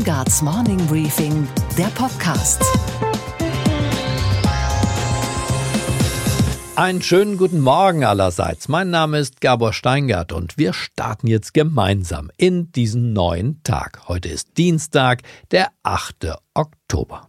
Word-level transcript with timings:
Steingarts 0.00 0.40
Morning 0.40 0.78
Briefing, 0.86 1.46
der 1.76 1.88
Podcast. 1.88 2.62
Einen 6.74 7.02
schönen 7.02 7.36
guten 7.36 7.60
Morgen 7.60 8.04
allerseits. 8.04 8.68
Mein 8.68 8.88
Name 8.88 9.18
ist 9.18 9.42
Gabor 9.42 9.74
Steingart 9.74 10.32
und 10.32 10.56
wir 10.56 10.72
starten 10.72 11.26
jetzt 11.26 11.52
gemeinsam 11.52 12.30
in 12.38 12.72
diesen 12.72 13.12
neuen 13.12 13.62
Tag. 13.62 14.08
Heute 14.08 14.30
ist 14.30 14.56
Dienstag, 14.56 15.20
der 15.50 15.68
8. 15.82 16.34
Oktober. 16.54 17.26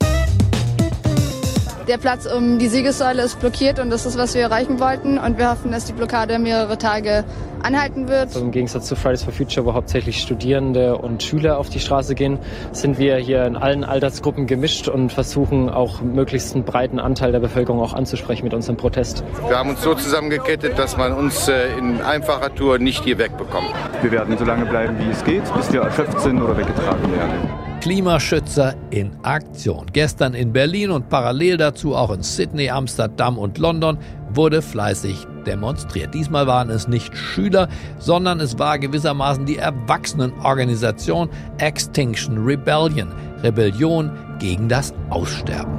Der 1.92 1.98
Platz 1.98 2.26
um 2.26 2.58
die 2.58 2.70
Siegessäule 2.70 3.22
ist 3.22 3.42
blockiert 3.42 3.78
und 3.78 3.90
das 3.90 4.06
ist, 4.06 4.18
was 4.18 4.34
wir 4.34 4.44
erreichen 4.44 4.80
wollten. 4.80 5.18
Und 5.18 5.38
wir 5.38 5.52
hoffen, 5.52 5.74
dass 5.74 5.84
die 5.84 5.92
Blockade 5.92 6.40
mehrere 6.40 6.78
Tage 6.78 7.26
anhalten 7.64 8.08
wird. 8.08 8.28
Also 8.28 8.40
Im 8.40 8.52
Gegensatz 8.52 8.86
zu 8.86 8.96
Fridays 8.96 9.24
for 9.24 9.34
Future, 9.34 9.66
wo 9.66 9.74
hauptsächlich 9.74 10.22
Studierende 10.22 10.98
und 10.98 11.22
Schüler 11.22 11.58
auf 11.58 11.68
die 11.68 11.82
Straße 11.82 12.16
gehen, 12.16 12.40
sind 12.72 12.98
wir 12.98 13.18
hier 13.18 13.44
in 13.44 13.58
allen 13.58 13.84
Altersgruppen 13.84 14.48
gemischt 14.48 14.88
und 14.88 15.12
versuchen 15.12 15.70
auch 15.70 16.00
möglichst 16.00 16.56
einen 16.56 16.64
breiten 16.64 16.98
Anteil 16.98 17.34
der 17.34 17.42
Bevölkerung 17.42 17.82
auch 17.82 17.92
anzusprechen 17.92 18.46
mit 18.46 18.54
unserem 18.54 18.78
Protest. 18.78 19.26
Wir 19.50 19.58
haben 19.58 19.72
uns 19.72 19.82
so 19.82 19.94
zusammengekettet, 19.94 20.80
dass 20.80 20.96
man 20.96 21.12
uns 21.12 21.50
äh, 21.50 21.78
in 21.78 22.02
einfacher 22.02 22.56
Tour 22.56 22.80
nicht 22.80 23.04
hier 23.04 23.18
wegbekommt. 23.18 23.68
Wir 24.02 24.14
werden 24.14 24.38
so 24.38 24.46
lange 24.46 24.66
bleiben, 24.66 24.98
wie 24.98 25.12
es 25.12 25.26
geht, 25.26 25.44
bis 25.58 25.74
wir 25.74 25.82
erschöpft 25.82 26.22
sind 26.22 26.42
oder 26.42 26.56
weggetragen 26.56 27.12
werden. 27.12 27.71
Klimaschützer 27.82 28.76
in 28.92 29.12
Aktion. 29.24 29.88
Gestern 29.92 30.36
in 30.36 30.54
Berlin 30.54 30.92
und 30.92 31.10
parallel 31.10 31.58
dazu 31.58 31.96
auch 31.96 32.12
in 32.12 32.22
Sydney, 32.22 32.70
Amsterdam 32.70 33.40
und 33.40 33.58
London 33.58 33.98
wurde 34.32 34.62
fleißig 34.62 35.26
demonstriert. 35.48 36.14
Diesmal 36.14 36.46
waren 36.46 36.70
es 36.70 36.88
nicht 36.88 37.18
Schüler, 37.18 37.68
sondern 37.98 38.40
es 38.40 38.60
war 38.60 38.78
gewissermaßen 38.78 39.48
die 39.48 39.58
Erwachsenenorganisation 39.58 41.28
Extinction 41.58 42.38
Rebellion, 42.38 43.12
Rebellion 43.42 44.12
gegen 44.38 44.70
das 44.70 44.94
Aussterben. 45.10 45.74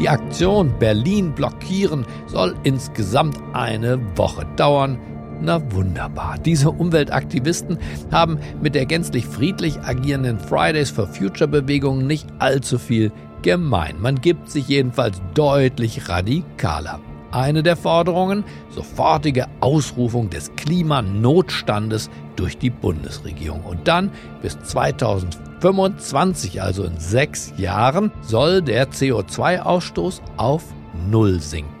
Die 0.00 0.08
Aktion 0.08 0.76
Berlin 0.78 1.32
blockieren 1.34 2.06
soll 2.26 2.54
insgesamt 2.64 3.38
eine 3.52 4.00
Woche 4.16 4.46
dauern. 4.56 4.98
Na 5.40 5.60
wunderbar. 5.72 6.38
Diese 6.38 6.70
Umweltaktivisten 6.70 7.78
haben 8.10 8.38
mit 8.62 8.74
der 8.74 8.86
gänzlich 8.86 9.26
friedlich 9.26 9.78
agierenden 9.80 10.38
Fridays 10.38 10.90
for 10.90 11.06
Future 11.06 11.48
Bewegung 11.48 12.06
nicht 12.06 12.26
allzu 12.38 12.78
viel 12.78 13.12
gemein. 13.42 14.00
Man 14.00 14.20
gibt 14.20 14.50
sich 14.50 14.68
jedenfalls 14.68 15.20
deutlich 15.34 16.08
radikaler. 16.08 17.00
Eine 17.30 17.62
der 17.64 17.76
Forderungen, 17.76 18.44
sofortige 18.70 19.46
Ausrufung 19.60 20.30
des 20.30 20.54
Klimanotstandes 20.54 22.08
durch 22.36 22.56
die 22.58 22.70
Bundesregierung. 22.70 23.64
Und 23.64 23.88
dann 23.88 24.12
bis 24.40 24.56
2025, 24.60 26.62
also 26.62 26.84
in 26.84 26.98
sechs 26.98 27.52
Jahren, 27.56 28.12
soll 28.22 28.62
der 28.62 28.90
CO2-Ausstoß 28.90 30.20
auf 30.36 30.62
Null 31.10 31.40
sinken. 31.40 31.73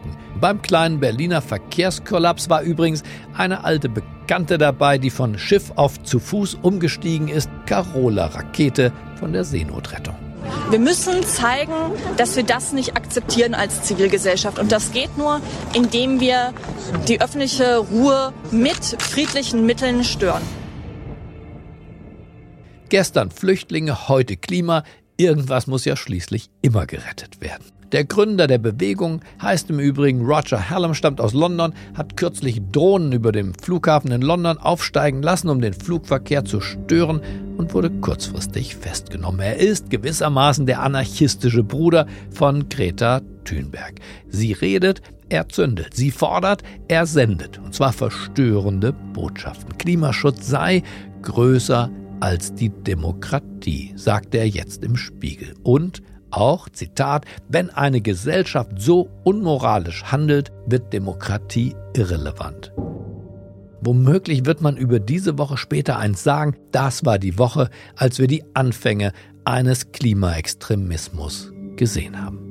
Beim 0.44 0.60
kleinen 0.60 1.00
Berliner 1.00 1.40
Verkehrskollaps 1.40 2.50
war 2.50 2.60
übrigens 2.60 3.02
eine 3.34 3.64
alte 3.64 3.88
Bekannte 3.88 4.58
dabei, 4.58 4.98
die 4.98 5.08
von 5.08 5.38
Schiff 5.38 5.72
auf 5.76 6.02
zu 6.02 6.20
Fuß 6.20 6.58
umgestiegen 6.60 7.28
ist, 7.28 7.48
Carola 7.64 8.26
Rakete 8.26 8.92
von 9.18 9.32
der 9.32 9.44
Seenotrettung. 9.44 10.14
Wir 10.68 10.78
müssen 10.78 11.22
zeigen, 11.22 11.72
dass 12.18 12.36
wir 12.36 12.42
das 12.42 12.74
nicht 12.74 12.94
akzeptieren 12.94 13.54
als 13.54 13.84
Zivilgesellschaft. 13.84 14.58
Und 14.58 14.70
das 14.70 14.92
geht 14.92 15.16
nur, 15.16 15.40
indem 15.72 16.20
wir 16.20 16.52
die 17.08 17.22
öffentliche 17.22 17.78
Ruhe 17.78 18.34
mit 18.50 18.84
friedlichen 18.98 19.64
Mitteln 19.64 20.04
stören. 20.04 20.42
Gestern 22.90 23.30
Flüchtlinge, 23.30 24.10
heute 24.10 24.36
Klima. 24.36 24.82
Irgendwas 25.16 25.66
muss 25.66 25.84
ja 25.84 25.96
schließlich 25.96 26.50
immer 26.60 26.86
gerettet 26.86 27.40
werden. 27.40 27.64
Der 27.92 28.04
Gründer 28.04 28.48
der 28.48 28.58
Bewegung 28.58 29.20
heißt 29.40 29.70
im 29.70 29.78
Übrigen 29.78 30.26
Roger 30.26 30.68
Hallam, 30.68 30.94
stammt 30.94 31.20
aus 31.20 31.32
London, 31.32 31.72
hat 31.94 32.16
kürzlich 32.16 32.60
Drohnen 32.72 33.12
über 33.12 33.30
dem 33.30 33.54
Flughafen 33.54 34.10
in 34.10 34.22
London 34.22 34.58
aufsteigen 34.58 35.22
lassen, 35.22 35.48
um 35.48 35.60
den 35.60 35.74
Flugverkehr 35.74 36.44
zu 36.44 36.60
stören 36.60 37.20
und 37.56 37.72
wurde 37.72 37.90
kurzfristig 37.90 38.74
festgenommen. 38.74 39.38
Er 39.38 39.58
ist 39.58 39.90
gewissermaßen 39.90 40.66
der 40.66 40.80
anarchistische 40.80 41.62
Bruder 41.62 42.08
von 42.32 42.68
Greta 42.68 43.20
Thunberg. 43.44 44.00
Sie 44.28 44.52
redet, 44.52 45.00
er 45.28 45.48
zündet. 45.48 45.94
Sie 45.94 46.10
fordert, 46.10 46.64
er 46.88 47.06
sendet. 47.06 47.58
Und 47.58 47.74
zwar 47.76 47.92
verstörende 47.92 48.92
Botschaften. 48.92 49.78
Klimaschutz 49.78 50.48
sei 50.48 50.82
größer 51.22 51.90
als 52.24 52.54
die 52.54 52.70
Demokratie, 52.70 53.92
sagt 53.96 54.34
er 54.34 54.48
jetzt 54.48 54.82
im 54.82 54.96
Spiegel. 54.96 55.52
Und 55.62 56.02
auch, 56.30 56.70
Zitat, 56.70 57.26
wenn 57.50 57.68
eine 57.68 58.00
Gesellschaft 58.00 58.70
so 58.78 59.10
unmoralisch 59.24 60.04
handelt, 60.04 60.50
wird 60.66 60.90
Demokratie 60.94 61.76
irrelevant. 61.94 62.72
Womöglich 63.82 64.46
wird 64.46 64.62
man 64.62 64.78
über 64.78 65.00
diese 65.00 65.36
Woche 65.36 65.58
später 65.58 65.98
eins 65.98 66.24
sagen, 66.24 66.56
das 66.72 67.04
war 67.04 67.18
die 67.18 67.38
Woche, 67.38 67.68
als 67.94 68.18
wir 68.18 68.26
die 68.26 68.42
Anfänge 68.54 69.12
eines 69.44 69.92
Klimaextremismus 69.92 71.52
gesehen 71.76 72.24
haben. 72.24 72.43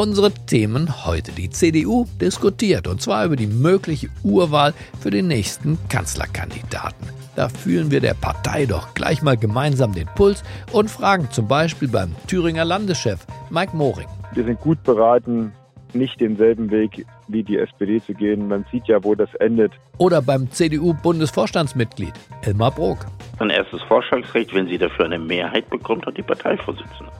Unsere 0.00 0.30
Themen 0.30 1.06
heute. 1.06 1.32
Die 1.32 1.50
CDU 1.50 2.06
diskutiert 2.20 2.86
und 2.86 3.02
zwar 3.02 3.24
über 3.24 3.34
die 3.34 3.48
mögliche 3.48 4.06
Urwahl 4.22 4.72
für 5.00 5.10
den 5.10 5.26
nächsten 5.26 5.76
Kanzlerkandidaten. 5.88 7.08
Da 7.34 7.48
fühlen 7.48 7.90
wir 7.90 8.00
der 8.00 8.14
Partei 8.14 8.64
doch 8.64 8.94
gleich 8.94 9.22
mal 9.22 9.36
gemeinsam 9.36 9.92
den 9.92 10.06
Puls 10.14 10.44
und 10.70 10.88
fragen 10.88 11.28
zum 11.32 11.48
Beispiel 11.48 11.88
beim 11.88 12.14
Thüringer 12.28 12.64
Landeschef 12.64 13.26
Mike 13.50 13.76
Moring. 13.76 14.06
Wir 14.34 14.44
sind 14.44 14.60
gut 14.60 14.80
beraten, 14.84 15.52
nicht 15.92 16.20
denselben 16.20 16.70
Weg 16.70 17.04
wie 17.26 17.42
die 17.42 17.58
SPD 17.58 18.00
zu 18.00 18.14
gehen. 18.14 18.46
Man 18.46 18.64
sieht 18.70 18.86
ja, 18.86 19.02
wo 19.02 19.16
das 19.16 19.34
endet. 19.40 19.72
Oder 19.98 20.22
beim 20.22 20.48
CDU-Bundesvorstandsmitglied 20.48 22.14
Elmar 22.42 22.70
Brok. 22.70 22.98
Ein 23.40 23.50
erstes 23.50 23.82
Vorschlagsrecht, 23.82 24.54
wenn 24.54 24.68
sie 24.68 24.78
dafür 24.78 25.06
eine 25.06 25.18
Mehrheit 25.18 25.68
bekommt, 25.70 26.06
hat 26.06 26.16
die 26.16 26.22
Parteivorsitzende. 26.22 27.10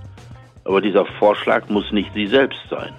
Aber 0.68 0.82
dieser 0.82 1.06
Vorschlag 1.18 1.66
muss 1.70 1.90
nicht 1.92 2.12
sie 2.12 2.26
selbst 2.26 2.60
sein. 2.68 2.92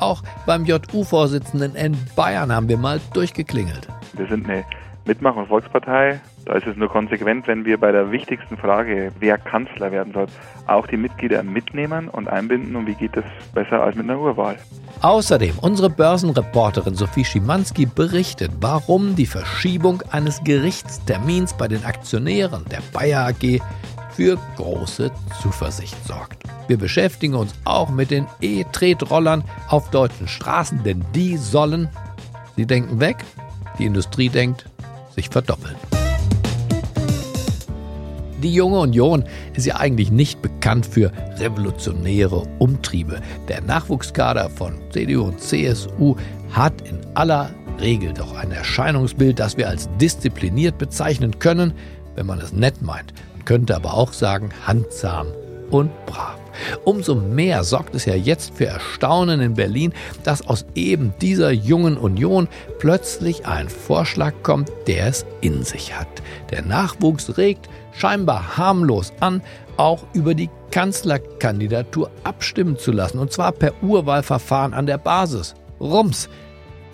Auch 0.00 0.22
beim 0.44 0.64
JU-Vorsitzenden 0.64 1.76
in 1.76 1.96
Bayern 2.16 2.50
haben 2.50 2.68
wir 2.68 2.76
mal 2.76 3.00
durchgeklingelt. 3.14 3.86
Wir 4.14 4.26
sind 4.26 4.50
eine 4.50 4.64
Mitmach- 5.06 5.36
und 5.36 5.46
Volkspartei. 5.46 6.20
Da 6.44 6.54
ist 6.54 6.66
es 6.66 6.76
nur 6.76 6.88
konsequent, 6.88 7.46
wenn 7.46 7.64
wir 7.64 7.78
bei 7.78 7.92
der 7.92 8.10
wichtigsten 8.10 8.56
Frage, 8.56 9.12
wer 9.20 9.38
Kanzler 9.38 9.92
werden 9.92 10.12
soll, 10.12 10.26
auch 10.66 10.88
die 10.88 10.96
Mitglieder 10.96 11.44
mitnehmen 11.44 12.08
und 12.08 12.26
einbinden. 12.26 12.74
Und 12.74 12.88
wie 12.88 12.94
geht 12.94 13.16
das 13.16 13.24
besser 13.54 13.80
als 13.80 13.94
mit 13.94 14.10
einer 14.10 14.18
Urwahl? 14.18 14.56
Außerdem, 15.02 15.60
unsere 15.60 15.90
Börsenreporterin 15.90 16.96
Sophie 16.96 17.24
Schimanski 17.24 17.86
berichtet, 17.86 18.50
warum 18.60 19.14
die 19.14 19.26
Verschiebung 19.26 20.02
eines 20.10 20.42
Gerichtstermins 20.42 21.56
bei 21.56 21.68
den 21.68 21.84
Aktionären 21.84 22.64
der 22.68 22.82
Bayer 22.92 23.28
AG 23.28 23.60
für 24.14 24.38
große 24.56 25.10
Zuversicht 25.40 25.96
sorgt. 26.06 26.42
Wir 26.68 26.78
beschäftigen 26.78 27.34
uns 27.34 27.54
auch 27.64 27.90
mit 27.90 28.10
den 28.10 28.26
E-Tretrollern 28.40 29.44
auf 29.68 29.90
deutschen 29.90 30.28
Straßen, 30.28 30.82
denn 30.84 31.04
die 31.14 31.36
sollen, 31.36 31.88
sie 32.56 32.66
denken 32.66 33.00
weg, 33.00 33.24
die 33.78 33.86
Industrie 33.86 34.28
denkt, 34.28 34.66
sich 35.14 35.28
verdoppeln. 35.28 35.76
Die 38.42 38.52
junge 38.52 38.80
Union 38.80 39.24
ist 39.54 39.66
ja 39.66 39.76
eigentlich 39.76 40.10
nicht 40.10 40.42
bekannt 40.42 40.84
für 40.84 41.12
revolutionäre 41.36 42.42
Umtriebe. 42.58 43.20
Der 43.46 43.60
Nachwuchskader 43.60 44.50
von 44.50 44.80
CDU 44.90 45.26
und 45.26 45.40
CSU 45.40 46.16
hat 46.50 46.80
in 46.88 46.98
aller 47.14 47.50
Regel 47.80 48.12
doch 48.12 48.34
ein 48.34 48.50
Erscheinungsbild, 48.50 49.38
das 49.38 49.56
wir 49.56 49.68
als 49.68 49.88
diszipliniert 50.00 50.76
bezeichnen 50.76 51.38
können, 51.38 51.72
wenn 52.16 52.26
man 52.26 52.40
es 52.40 52.52
nett 52.52 52.82
meint. 52.82 53.14
Man 53.42 53.46
könnte 53.46 53.74
aber 53.74 53.94
auch 53.94 54.12
sagen 54.12 54.50
handsam 54.68 55.26
und 55.70 55.90
brav. 56.06 56.38
Umso 56.84 57.16
mehr 57.16 57.64
sorgt 57.64 57.92
es 57.96 58.04
ja 58.04 58.14
jetzt 58.14 58.54
für 58.54 58.66
Erstaunen 58.66 59.40
in 59.40 59.54
Berlin, 59.54 59.92
dass 60.22 60.46
aus 60.46 60.64
eben 60.76 61.12
dieser 61.20 61.50
jungen 61.50 61.96
Union 61.96 62.46
plötzlich 62.78 63.44
ein 63.44 63.68
Vorschlag 63.68 64.32
kommt, 64.44 64.70
der 64.86 65.08
es 65.08 65.26
in 65.40 65.64
sich 65.64 65.92
hat. 65.92 66.06
Der 66.52 66.62
Nachwuchs 66.62 67.36
regt 67.36 67.68
scheinbar 67.90 68.56
harmlos 68.56 69.12
an, 69.18 69.42
auch 69.76 70.04
über 70.12 70.34
die 70.34 70.50
Kanzlerkandidatur 70.70 72.12
abstimmen 72.22 72.78
zu 72.78 72.92
lassen, 72.92 73.18
und 73.18 73.32
zwar 73.32 73.50
per 73.50 73.72
Urwahlverfahren 73.82 74.72
an 74.72 74.86
der 74.86 74.98
Basis. 74.98 75.56
Rums. 75.80 76.28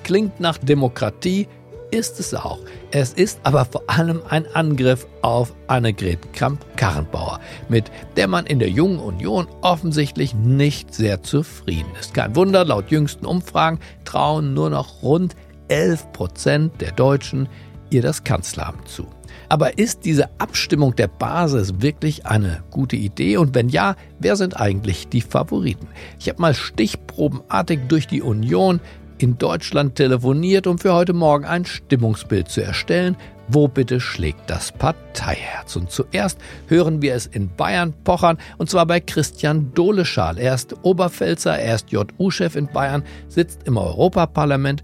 Klingt 0.02 0.40
nach 0.40 0.56
Demokratie, 0.56 1.46
ist 1.90 2.20
es 2.20 2.34
auch. 2.34 2.58
Es 2.90 3.12
ist 3.12 3.40
aber 3.42 3.64
vor 3.64 3.82
allem 3.86 4.22
ein 4.28 4.46
Angriff 4.54 5.06
auf 5.22 5.54
Annegret 5.66 6.32
Kramp-Karrenbauer, 6.32 7.40
mit 7.68 7.90
der 8.16 8.28
man 8.28 8.46
in 8.46 8.58
der 8.58 8.70
Jungen 8.70 8.98
Union 8.98 9.46
offensichtlich 9.62 10.34
nicht 10.34 10.94
sehr 10.94 11.22
zufrieden 11.22 11.90
ist. 12.00 12.14
Kein 12.14 12.36
Wunder, 12.36 12.64
laut 12.64 12.90
jüngsten 12.90 13.26
Umfragen 13.26 13.78
trauen 14.04 14.54
nur 14.54 14.70
noch 14.70 15.02
rund 15.02 15.36
11 15.68 16.12
Prozent 16.12 16.80
der 16.80 16.92
Deutschen 16.92 17.48
ihr 17.90 18.02
das 18.02 18.24
Kanzleramt 18.24 18.88
zu. 18.88 19.06
Aber 19.48 19.78
ist 19.78 20.04
diese 20.04 20.28
Abstimmung 20.38 20.94
der 20.96 21.08
Basis 21.08 21.80
wirklich 21.80 22.26
eine 22.26 22.62
gute 22.70 22.96
Idee? 22.96 23.38
Und 23.38 23.54
wenn 23.54 23.68
ja, 23.68 23.96
wer 24.18 24.36
sind 24.36 24.60
eigentlich 24.60 25.08
die 25.08 25.22
Favoriten? 25.22 25.88
Ich 26.18 26.28
habe 26.28 26.40
mal 26.40 26.54
stichprobenartig 26.54 27.80
durch 27.88 28.06
die 28.06 28.20
Union 28.20 28.80
in 29.18 29.38
Deutschland 29.38 29.96
telefoniert, 29.96 30.66
um 30.66 30.78
für 30.78 30.94
heute 30.94 31.12
Morgen 31.12 31.44
ein 31.44 31.64
Stimmungsbild 31.64 32.48
zu 32.48 32.62
erstellen. 32.62 33.16
Wo 33.48 33.66
bitte 33.66 34.00
schlägt 34.00 34.48
das 34.48 34.72
Parteiherz? 34.72 35.76
Und 35.76 35.90
zuerst 35.90 36.40
hören 36.68 37.02
wir 37.02 37.14
es 37.14 37.26
in 37.26 37.48
Bayern 37.56 37.94
pochern, 38.04 38.38
und 38.58 38.68
zwar 38.68 38.86
bei 38.86 39.00
Christian 39.00 39.72
Doleschal. 39.74 40.38
Er 40.38 40.54
ist 40.54 40.76
Oberpfälzer, 40.84 41.58
er 41.58 41.74
ist 41.74 41.90
JU-Chef 41.90 42.56
in 42.56 42.66
Bayern, 42.66 43.02
sitzt 43.26 43.66
im 43.66 43.76
Europaparlament 43.76 44.82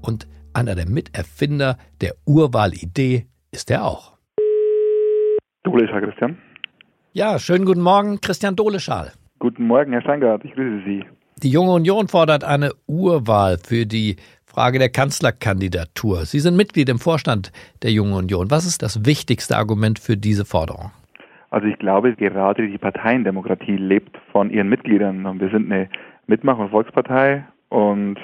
und 0.00 0.26
einer 0.54 0.74
der 0.74 0.88
Miterfinder 0.88 1.76
der 2.00 2.14
Urwahlidee 2.24 3.26
ist 3.52 3.70
er 3.70 3.84
auch. 3.84 4.16
Doleschal, 5.64 6.02
Christian. 6.02 6.38
Ja, 7.12 7.38
schönen 7.38 7.64
guten 7.64 7.82
Morgen, 7.82 8.20
Christian 8.20 8.56
Doleschal. 8.56 9.12
Guten 9.38 9.66
Morgen, 9.66 9.92
Herr 9.92 10.02
Steingart, 10.02 10.44
ich 10.44 10.52
grüße 10.52 10.84
Sie. 10.84 11.04
Die 11.42 11.50
Junge 11.50 11.72
Union 11.72 12.08
fordert 12.08 12.44
eine 12.44 12.70
Urwahl 12.86 13.58
für 13.58 13.84
die 13.84 14.16
Frage 14.46 14.78
der 14.78 14.88
Kanzlerkandidatur. 14.88 16.24
Sie 16.24 16.38
sind 16.38 16.56
Mitglied 16.56 16.88
im 16.88 16.98
Vorstand 16.98 17.52
der 17.82 17.90
Jungen 17.90 18.14
Union. 18.14 18.50
Was 18.50 18.64
ist 18.64 18.82
das 18.82 19.04
wichtigste 19.04 19.58
Argument 19.58 19.98
für 19.98 20.16
diese 20.16 20.46
Forderung? 20.46 20.92
Also 21.50 21.66
ich 21.66 21.78
glaube, 21.78 22.14
gerade 22.14 22.66
die 22.66 22.78
Parteiendemokratie 22.78 23.76
lebt 23.76 24.16
von 24.32 24.48
ihren 24.48 24.70
Mitgliedern. 24.70 25.26
Und 25.26 25.38
wir 25.40 25.50
sind 25.50 25.70
eine 25.70 25.90
Mitmach- 26.26 26.56
und 26.56 26.70
Volkspartei 26.70 27.44
und 27.68 28.16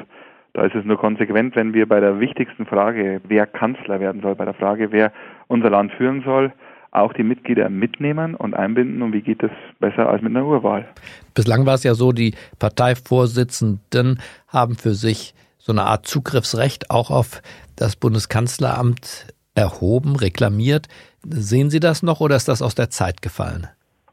da 0.55 0.65
ist 0.65 0.75
es 0.75 0.87
nur 0.87 0.97
konsequent, 0.97 1.55
wenn 1.55 1.75
wir 1.75 1.87
bei 1.87 2.01
der 2.01 2.19
wichtigsten 2.19 2.65
Frage, 2.65 3.21
wer 3.29 3.47
Kanzler 3.47 4.01
werden 4.01 4.23
soll, 4.23 4.37
bei 4.37 4.47
der 4.47 4.55
Frage, 4.55 4.91
wer 4.91 5.13
unser 5.49 5.69
Land 5.69 5.93
führen 5.93 6.23
soll, 6.25 6.51
auch 6.93 7.13
die 7.15 7.25
Mitglieder 7.25 7.69
mitnehmen 7.71 8.35
und 8.35 8.55
einbinden. 8.55 9.03
Und 9.03 9.13
wie 9.13 9.23
geht 9.23 9.43
das 9.43 9.51
besser 9.81 10.09
als 10.09 10.23
mit 10.23 10.31
einer 10.37 10.47
Urwahl? 10.47 10.87
Bislang 11.35 11.67
war 11.67 11.75
es 11.75 11.83
ja 11.83 11.95
so, 11.95 12.13
die 12.13 12.35
Parteivorsitzenden 12.59 14.21
haben 14.49 14.77
für 14.77 14.93
sich 14.93 15.35
so 15.59 15.73
eine 15.73 15.83
Art 15.83 16.07
Zugriffsrecht 16.07 16.91
auch 16.91 17.11
auf 17.11 17.43
das 17.77 17.97
Bundeskanzleramt 17.97 19.35
erhoben, 19.55 20.17
reklamiert. 20.17 20.89
Sehen 21.25 21.71
Sie 21.71 21.81
das 21.81 22.03
noch 22.03 22.21
oder 22.21 22.37
ist 22.37 22.49
das 22.49 22.63
aus 22.63 22.75
der 22.75 22.91
Zeit 22.91 23.23
gefallen? 23.23 23.69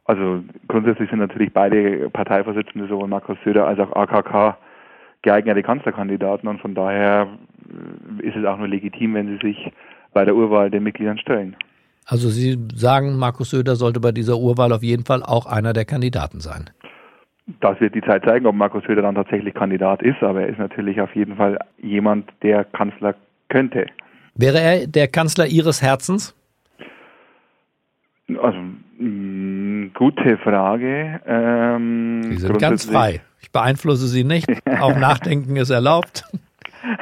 Also 0.06 0.44
grundsätzlich 0.68 1.10
sind 1.10 1.20
natürlich 1.20 1.54
beide 1.54 2.10
Parteivorsitzende, 2.10 2.88
sowohl 2.88 3.08
Markus 3.08 3.38
Söder 3.44 3.68
als 3.68 3.80
auch 3.80 3.96
AKK, 3.96 4.58
geeignete 5.22 5.64
Kanzlerkandidaten 5.64 6.48
und 6.48 6.62
von 6.62 6.74
daher 6.74 7.28
ist 8.20 8.36
es 8.36 8.46
auch 8.46 8.58
nur 8.58 8.68
legitim, 8.68 9.14
wenn 9.14 9.28
sie 9.28 9.48
sich 9.48 9.72
bei 10.14 10.26
der 10.26 10.36
Urwahl 10.36 10.72
den 10.72 10.84
Mitgliedern 10.84 11.20
stellen. 11.20 11.56
Also 12.10 12.30
Sie 12.30 12.58
sagen, 12.74 13.18
Markus 13.18 13.52
Söder 13.52 13.76
sollte 13.76 14.00
bei 14.00 14.12
dieser 14.12 14.38
Urwahl 14.38 14.74
auf 14.74 14.82
jeden 14.82 15.06
Fall 15.06 15.22
auch 15.22 15.46
einer 15.46 15.74
der 15.74 15.86
Kandidaten 15.86 16.40
sein. 16.40 16.72
Das 17.62 17.80
wird 17.80 17.94
die 17.94 18.02
Zeit 18.02 18.26
zeigen, 18.26 18.48
ob 18.48 18.56
Markus 18.56 18.84
Söder 18.86 19.04
dann 19.04 19.16
tatsächlich 19.16 19.54
Kandidat 19.54 20.02
ist, 20.02 20.22
aber 20.22 20.42
er 20.42 20.48
ist 20.48 20.58
natürlich 20.58 21.00
auf 21.02 21.16
jeden 21.16 21.36
Fall 21.36 21.60
jemand, 21.78 22.30
der 22.42 22.64
Kanzler 22.64 23.14
könnte. 23.50 23.86
Wäre 24.34 24.60
er 24.60 24.88
der 24.88 25.08
Kanzler 25.08 25.46
Ihres 25.46 25.82
Herzens? 25.84 26.36
Also, 28.42 28.58
mh, 28.98 29.90
gute 29.94 30.38
Frage. 30.38 31.20
Ähm, 31.28 32.24
Sie 32.24 32.38
sind 32.38 32.60
ganz 32.60 32.86
frei. 32.86 33.22
Ich 33.42 33.52
beeinflusse 33.52 34.08
Sie 34.08 34.24
nicht. 34.24 34.48
Auch 34.80 34.96
Nachdenken 35.00 35.56
ist 35.56 35.70
erlaubt. 35.70 36.24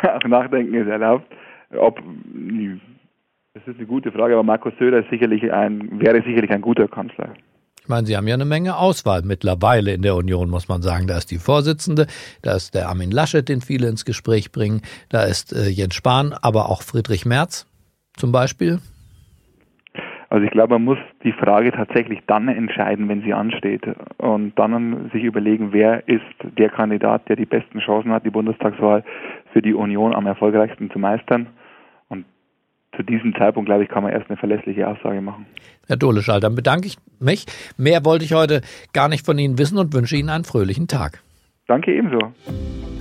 Auch 0.01 0.23
Nachdenken 0.25 0.73
ist 0.73 0.87
erlaubt. 0.87 1.25
Ob, 1.77 2.01
das 3.57 3.73
ist 3.73 3.79
eine 3.79 3.87
gute 3.87 4.11
Frage, 4.11 4.33
aber 4.33 4.43
Markus 4.43 4.73
Söder 4.77 4.99
ist 4.99 5.09
sicherlich 5.09 5.51
ein, 5.51 5.99
wäre 5.99 6.21
sicherlich 6.21 6.51
ein 6.51 6.61
guter 6.61 6.87
Kanzler. 6.87 7.33
Ich 7.81 7.89
meine, 7.89 8.05
Sie 8.05 8.17
haben 8.17 8.27
ja 8.27 8.35
eine 8.35 8.45
Menge 8.45 8.77
Auswahl 8.77 9.21
mittlerweile 9.23 9.93
in 9.93 10.01
der 10.01 10.15
Union, 10.15 10.49
muss 10.49 10.67
man 10.67 10.81
sagen. 10.81 11.07
Da 11.07 11.17
ist 11.17 11.31
die 11.31 11.37
Vorsitzende, 11.37 12.05
da 12.43 12.55
ist 12.55 12.75
der 12.75 12.89
Armin 12.89 13.11
Laschet, 13.11 13.47
den 13.47 13.61
viele 13.61 13.87
ins 13.87 14.05
Gespräch 14.05 14.51
bringen, 14.51 14.81
da 15.09 15.23
ist 15.23 15.53
äh, 15.53 15.69
Jens 15.69 15.95
Spahn, 15.95 16.33
aber 16.39 16.69
auch 16.69 16.81
Friedrich 16.81 17.25
Merz 17.25 17.65
zum 18.15 18.31
Beispiel. 18.31 18.79
Also 20.29 20.43
ich 20.43 20.51
glaube, 20.51 20.73
man 20.73 20.83
muss 20.83 20.97
die 21.23 21.31
Frage 21.31 21.71
tatsächlich 21.71 22.19
dann 22.27 22.49
entscheiden, 22.49 23.07
wenn 23.07 23.21
sie 23.21 23.33
ansteht 23.33 23.83
und 24.17 24.59
dann 24.59 25.09
sich 25.13 25.23
überlegen, 25.23 25.71
wer 25.71 26.05
ist 26.07 26.21
der 26.57 26.69
Kandidat, 26.69 27.29
der 27.29 27.37
die 27.37 27.45
besten 27.45 27.79
Chancen 27.79 28.11
hat, 28.11 28.25
die 28.25 28.29
Bundestagswahl 28.29 29.05
für 29.53 29.61
die 29.61 29.73
Union 29.73 30.13
am 30.13 30.27
erfolgreichsten 30.27 30.91
zu 30.91 30.99
meistern 30.99 31.47
zu 32.97 33.03
diesem 33.03 33.33
Zeitpunkt, 33.35 33.67
glaube 33.67 33.83
ich, 33.83 33.89
kann 33.89 34.03
man 34.03 34.11
erst 34.11 34.29
eine 34.29 34.37
verlässliche 34.37 34.87
Aussage 34.87 35.21
machen. 35.21 35.45
Herr 35.87 35.97
Doleschall, 35.97 36.41
dann 36.41 36.55
bedanke 36.55 36.87
ich 36.87 36.97
mich. 37.19 37.45
Mehr 37.77 38.03
wollte 38.03 38.25
ich 38.25 38.33
heute 38.33 38.61
gar 38.91 39.07
nicht 39.07 39.25
von 39.25 39.37
Ihnen 39.37 39.57
wissen 39.57 39.77
und 39.77 39.93
wünsche 39.93 40.17
Ihnen 40.17 40.29
einen 40.29 40.43
fröhlichen 40.43 40.87
Tag. 40.87 41.21
Danke 41.67 41.95
ebenso. 41.95 42.19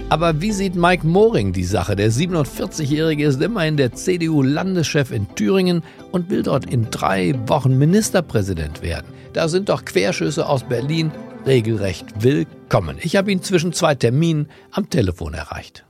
Aber 0.08 0.40
wie 0.40 0.52
sieht 0.52 0.76
Mike 0.76 1.04
Moring 1.04 1.52
die 1.52 1.64
Sache? 1.64 1.96
Der 1.96 2.10
47-Jährige 2.10 3.24
ist 3.24 3.42
immerhin 3.42 3.76
der 3.76 3.92
CDU-Landeschef 3.92 5.10
in 5.10 5.26
Thüringen 5.34 5.82
und 6.12 6.30
will 6.30 6.44
dort 6.44 6.72
in 6.72 6.88
drei 6.92 7.34
Wochen 7.48 7.76
Ministerpräsident 7.76 8.82
werden. 8.82 9.06
Da 9.32 9.48
sind 9.48 9.68
doch 9.68 9.84
Querschüsse 9.84 10.48
aus 10.48 10.62
Berlin 10.62 11.10
regelrecht 11.44 12.22
willkommen. 12.22 12.98
Ich 13.00 13.16
habe 13.16 13.32
ihn 13.32 13.42
zwischen 13.42 13.72
zwei 13.72 13.94
Terminen 13.94 14.48
am 14.70 14.90
Telefon 14.90 15.34
erreicht. 15.34 15.84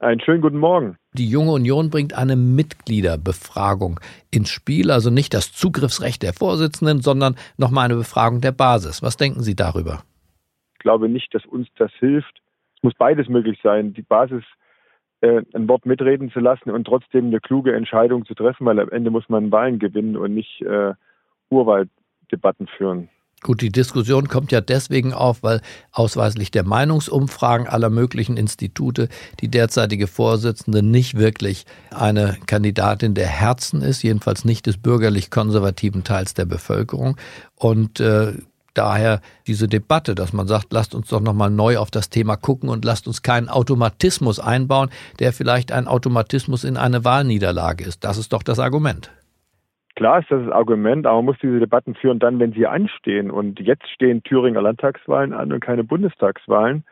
Einen 0.00 0.20
schönen 0.20 0.40
guten 0.40 0.58
Morgen. 0.58 0.96
Die 1.14 1.28
Junge 1.28 1.52
Union 1.52 1.90
bringt 1.90 2.14
eine 2.14 2.36
Mitgliederbefragung 2.36 3.98
ins 4.30 4.48
Spiel, 4.50 4.92
also 4.92 5.10
nicht 5.10 5.34
das 5.34 5.52
Zugriffsrecht 5.52 6.22
der 6.22 6.32
Vorsitzenden, 6.32 7.00
sondern 7.00 7.34
nochmal 7.58 7.86
eine 7.86 7.96
Befragung 7.96 8.40
der 8.40 8.52
Basis. 8.52 9.02
Was 9.02 9.16
denken 9.16 9.40
Sie 9.40 9.56
darüber? 9.56 10.02
Ich 10.74 10.78
glaube 10.78 11.08
nicht, 11.08 11.34
dass 11.34 11.44
uns 11.46 11.66
das 11.76 11.90
hilft. 11.98 12.40
Es 12.76 12.82
muss 12.84 12.94
beides 12.94 13.28
möglich 13.28 13.58
sein, 13.60 13.92
die 13.92 14.02
Basis 14.02 14.44
äh, 15.20 15.42
ein 15.52 15.68
Wort 15.68 15.84
mitreden 15.84 16.30
zu 16.30 16.38
lassen 16.38 16.70
und 16.70 16.84
trotzdem 16.84 17.26
eine 17.26 17.40
kluge 17.40 17.74
Entscheidung 17.74 18.24
zu 18.24 18.34
treffen, 18.34 18.64
weil 18.64 18.78
am 18.78 18.90
Ende 18.90 19.10
muss 19.10 19.28
man 19.28 19.50
Wahlen 19.50 19.80
gewinnen 19.80 20.16
und 20.16 20.32
nicht 20.32 20.62
äh, 20.62 20.94
Urwahldebatten 21.50 22.68
führen. 22.68 23.08
Gut, 23.42 23.62
die 23.62 23.72
Diskussion 23.72 24.28
kommt 24.28 24.52
ja 24.52 24.60
deswegen 24.60 25.14
auf, 25.14 25.42
weil 25.42 25.62
ausweislich 25.92 26.50
der 26.50 26.64
Meinungsumfragen 26.64 27.66
aller 27.66 27.88
möglichen 27.88 28.36
Institute 28.36 29.08
die 29.40 29.48
derzeitige 29.48 30.06
Vorsitzende 30.06 30.82
nicht 30.82 31.16
wirklich 31.16 31.64
eine 31.90 32.36
Kandidatin 32.46 33.14
der 33.14 33.28
Herzen 33.28 33.80
ist, 33.80 34.02
jedenfalls 34.02 34.44
nicht 34.44 34.66
des 34.66 34.76
bürgerlich-konservativen 34.76 36.04
Teils 36.04 36.34
der 36.34 36.44
Bevölkerung. 36.44 37.16
Und 37.54 37.98
äh, 38.00 38.34
daher 38.74 39.22
diese 39.46 39.68
Debatte, 39.68 40.14
dass 40.14 40.34
man 40.34 40.46
sagt, 40.46 40.70
lasst 40.70 40.94
uns 40.94 41.08
doch 41.08 41.20
nochmal 41.20 41.50
neu 41.50 41.78
auf 41.78 41.90
das 41.90 42.10
Thema 42.10 42.36
gucken 42.36 42.68
und 42.68 42.84
lasst 42.84 43.06
uns 43.06 43.22
keinen 43.22 43.48
Automatismus 43.48 44.38
einbauen, 44.38 44.90
der 45.18 45.32
vielleicht 45.32 45.72
ein 45.72 45.88
Automatismus 45.88 46.64
in 46.64 46.76
eine 46.76 47.04
Wahlniederlage 47.04 47.84
ist. 47.84 48.04
Das 48.04 48.18
ist 48.18 48.34
doch 48.34 48.42
das 48.42 48.58
Argument. 48.58 49.10
Klar 50.00 50.20
ist 50.20 50.30
das 50.30 50.46
das 50.46 50.52
Argument, 50.54 51.06
aber 51.06 51.16
man 51.16 51.26
muss 51.26 51.36
diese 51.42 51.58
Debatten 51.58 51.94
führen 51.94 52.18
dann, 52.18 52.38
wenn 52.38 52.54
sie 52.54 52.66
anstehen. 52.66 53.30
Und 53.30 53.60
jetzt 53.60 53.86
stehen 53.90 54.22
Thüringer 54.22 54.62
Landtagswahlen 54.62 55.34
an 55.34 55.52
und 55.52 55.60
keine 55.60 55.84
Bundestagswahlen. 55.84 56.84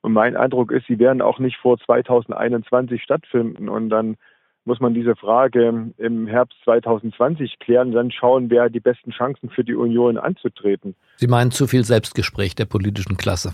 Und 0.00 0.14
mein 0.14 0.38
Eindruck 0.38 0.72
ist, 0.72 0.86
sie 0.86 0.98
werden 0.98 1.20
auch 1.20 1.38
nicht 1.38 1.58
vor 1.58 1.76
2021 1.78 3.02
stattfinden. 3.02 3.68
Und 3.68 3.90
dann 3.90 4.16
muss 4.64 4.80
man 4.80 4.94
diese 4.94 5.16
Frage 5.16 5.92
im 5.98 6.26
Herbst 6.26 6.56
2020 6.64 7.58
klären, 7.58 7.92
dann 7.92 8.10
schauen, 8.10 8.48
wer 8.48 8.70
die 8.70 8.80
besten 8.80 9.10
Chancen 9.10 9.50
für 9.50 9.62
die 9.62 9.74
Union 9.74 10.16
anzutreten. 10.16 10.94
Sie 11.16 11.26
meinen 11.26 11.50
zu 11.50 11.66
viel 11.66 11.84
Selbstgespräch 11.84 12.54
der 12.54 12.64
politischen 12.64 13.18
Klasse? 13.18 13.52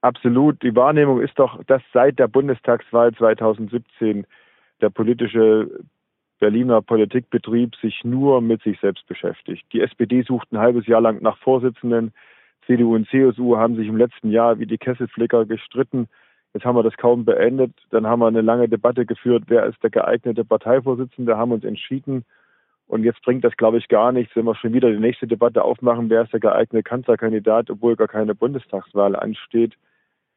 Absolut. 0.00 0.60
Die 0.64 0.74
Wahrnehmung 0.74 1.20
ist 1.20 1.38
doch, 1.38 1.62
dass 1.68 1.82
seit 1.92 2.18
der 2.18 2.26
Bundestagswahl 2.26 3.14
2017 3.14 4.26
der 4.80 4.90
politische 4.90 5.70
Berliner 6.38 6.82
Politikbetrieb 6.82 7.74
sich 7.76 8.04
nur 8.04 8.40
mit 8.40 8.62
sich 8.62 8.78
selbst 8.80 9.06
beschäftigt. 9.06 9.64
Die 9.72 9.80
SPD 9.80 10.22
sucht 10.22 10.52
ein 10.52 10.58
halbes 10.58 10.86
Jahr 10.86 11.00
lang 11.00 11.22
nach 11.22 11.38
Vorsitzenden. 11.38 12.12
CDU 12.66 12.94
und 12.94 13.08
CSU 13.08 13.56
haben 13.56 13.76
sich 13.76 13.88
im 13.88 13.96
letzten 13.96 14.30
Jahr 14.30 14.58
wie 14.58 14.66
die 14.66 14.78
Kesselflicker 14.78 15.46
gestritten. 15.46 16.08
Jetzt 16.52 16.64
haben 16.64 16.76
wir 16.76 16.82
das 16.82 16.96
kaum 16.96 17.24
beendet. 17.24 17.72
Dann 17.90 18.06
haben 18.06 18.20
wir 18.20 18.26
eine 18.26 18.40
lange 18.40 18.68
Debatte 18.68 19.06
geführt, 19.06 19.44
wer 19.46 19.66
ist 19.66 19.82
der 19.82 19.90
geeignete 19.90 20.44
Parteivorsitzende, 20.44 21.36
haben 21.36 21.52
uns 21.52 21.64
entschieden. 21.64 22.24
Und 22.86 23.02
jetzt 23.02 23.22
bringt 23.22 23.44
das, 23.44 23.56
glaube 23.56 23.78
ich, 23.78 23.88
gar 23.88 24.12
nichts, 24.12 24.34
wenn 24.36 24.44
wir 24.44 24.54
schon 24.54 24.72
wieder 24.72 24.90
die 24.90 24.98
nächste 24.98 25.26
Debatte 25.26 25.64
aufmachen, 25.64 26.08
wer 26.08 26.22
ist 26.22 26.32
der 26.32 26.40
geeignete 26.40 26.82
Kanzlerkandidat, 26.84 27.70
obwohl 27.70 27.96
gar 27.96 28.08
keine 28.08 28.34
Bundestagswahl 28.34 29.16
ansteht. 29.16 29.74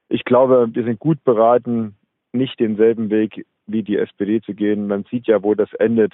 Ich 0.08 0.25
glaube, 0.25 0.68
wir 0.74 0.84
sind 0.84 1.00
gut 1.00 1.24
beraten, 1.24 1.96
nicht 2.32 2.60
denselben 2.60 3.10
Weg 3.10 3.46
wie 3.71 3.83
die 3.83 3.97
SPD 3.97 4.41
zu 4.41 4.53
gehen. 4.53 4.88
Man 4.88 5.05
sieht 5.09 5.27
ja, 5.27 5.43
wo 5.43 5.55
das 5.55 5.73
endet. 5.73 6.13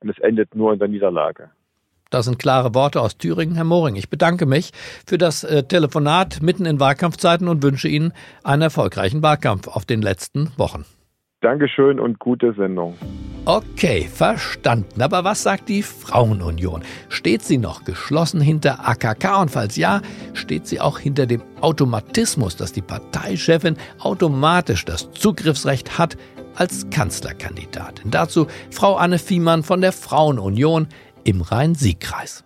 Und 0.00 0.10
es 0.10 0.18
endet 0.18 0.54
nur 0.54 0.72
in 0.72 0.78
der 0.78 0.88
Niederlage. 0.88 1.50
Das 2.10 2.26
sind 2.26 2.38
klare 2.38 2.74
Worte 2.74 3.00
aus 3.00 3.16
Thüringen, 3.16 3.54
Herr 3.54 3.64
Moring. 3.64 3.96
Ich 3.96 4.10
bedanke 4.10 4.44
mich 4.44 4.72
für 5.06 5.16
das 5.16 5.44
äh, 5.44 5.62
Telefonat 5.62 6.42
mitten 6.42 6.66
in 6.66 6.78
Wahlkampfzeiten 6.78 7.48
und 7.48 7.62
wünsche 7.62 7.88
Ihnen 7.88 8.12
einen 8.44 8.62
erfolgreichen 8.62 9.22
Wahlkampf 9.22 9.66
auf 9.66 9.86
den 9.86 10.02
letzten 10.02 10.52
Wochen. 10.58 10.84
Dankeschön 11.42 12.00
und 12.00 12.18
gute 12.18 12.54
Sendung. 12.54 12.96
Okay, 13.44 14.08
verstanden. 14.08 15.02
Aber 15.02 15.24
was 15.24 15.42
sagt 15.42 15.68
die 15.68 15.82
Frauenunion? 15.82 16.82
Steht 17.08 17.42
sie 17.42 17.58
noch 17.58 17.82
geschlossen 17.82 18.40
hinter 18.40 18.88
AKK 18.88 19.40
und 19.42 19.50
falls 19.50 19.76
ja, 19.76 20.00
steht 20.32 20.68
sie 20.68 20.80
auch 20.80 21.00
hinter 21.00 21.26
dem 21.26 21.42
Automatismus, 21.60 22.56
dass 22.56 22.72
die 22.72 22.82
Parteichefin 22.82 23.76
automatisch 23.98 24.84
das 24.84 25.10
Zugriffsrecht 25.10 25.98
hat 25.98 26.16
als 26.54 26.88
Kanzlerkandidatin? 26.90 28.12
Dazu 28.12 28.46
Frau 28.70 28.94
Anne 28.94 29.18
Fiemann 29.18 29.64
von 29.64 29.80
der 29.80 29.92
Frauenunion 29.92 30.86
im 31.24 31.40
Rhein-Sieg-Kreis. 31.40 32.44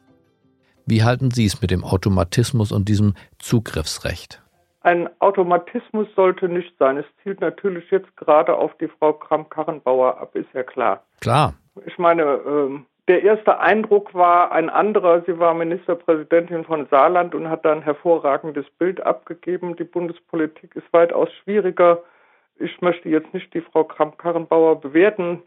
Wie 0.87 1.05
halten 1.05 1.31
Sie 1.31 1.45
es 1.45 1.61
mit 1.61 1.71
dem 1.71 1.85
Automatismus 1.85 2.73
und 2.73 2.89
diesem 2.89 3.13
Zugriffsrecht? 3.39 4.41
Ein 4.87 5.11
Automatismus 5.19 6.07
sollte 6.15 6.49
nicht 6.49 6.73
sein. 6.79 6.97
Es 6.97 7.07
zielt 7.25 7.41
natürlich 7.41 7.91
jetzt 7.91 8.17
gerade 8.17 8.55
auf 8.55 8.71
die 8.79 8.87
Frau 8.87 9.15
Kramp-Karrenbauer 9.15 10.17
ab, 10.21 10.37
ist 10.37 10.53
ja 10.53 10.63
klar. 10.63 11.03
Klar. 11.21 11.55
Ich 11.87 11.99
meine, 11.99 12.23
ähm, 12.47 12.87
der 13.09 13.25
erste 13.25 13.59
Eindruck 13.59 14.15
war 14.15 14.53
ein 14.53 14.71
anderer. 14.71 15.25
Sie 15.27 15.41
war 15.41 15.55
Ministerpräsidentin 15.55 16.65
von 16.65 16.87
Saarland 16.87 17.35
und 17.35 17.51
hat 17.51 17.65
da 17.65 17.73
ein 17.73 17.83
hervorragendes 17.83 18.67
Bild 18.79 19.01
abgegeben. 19.05 19.75
Die 19.75 19.83
Bundespolitik 19.83 20.77
ist 20.77 20.87
weitaus 20.93 21.31
schwieriger. 21.43 22.05
Ich 22.55 22.81
möchte 22.81 23.09
jetzt 23.09 23.35
nicht 23.35 23.53
die 23.55 23.63
Frau 23.63 23.83
Kramp-Karrenbauer 23.83 24.81
bewerten. 24.81 25.43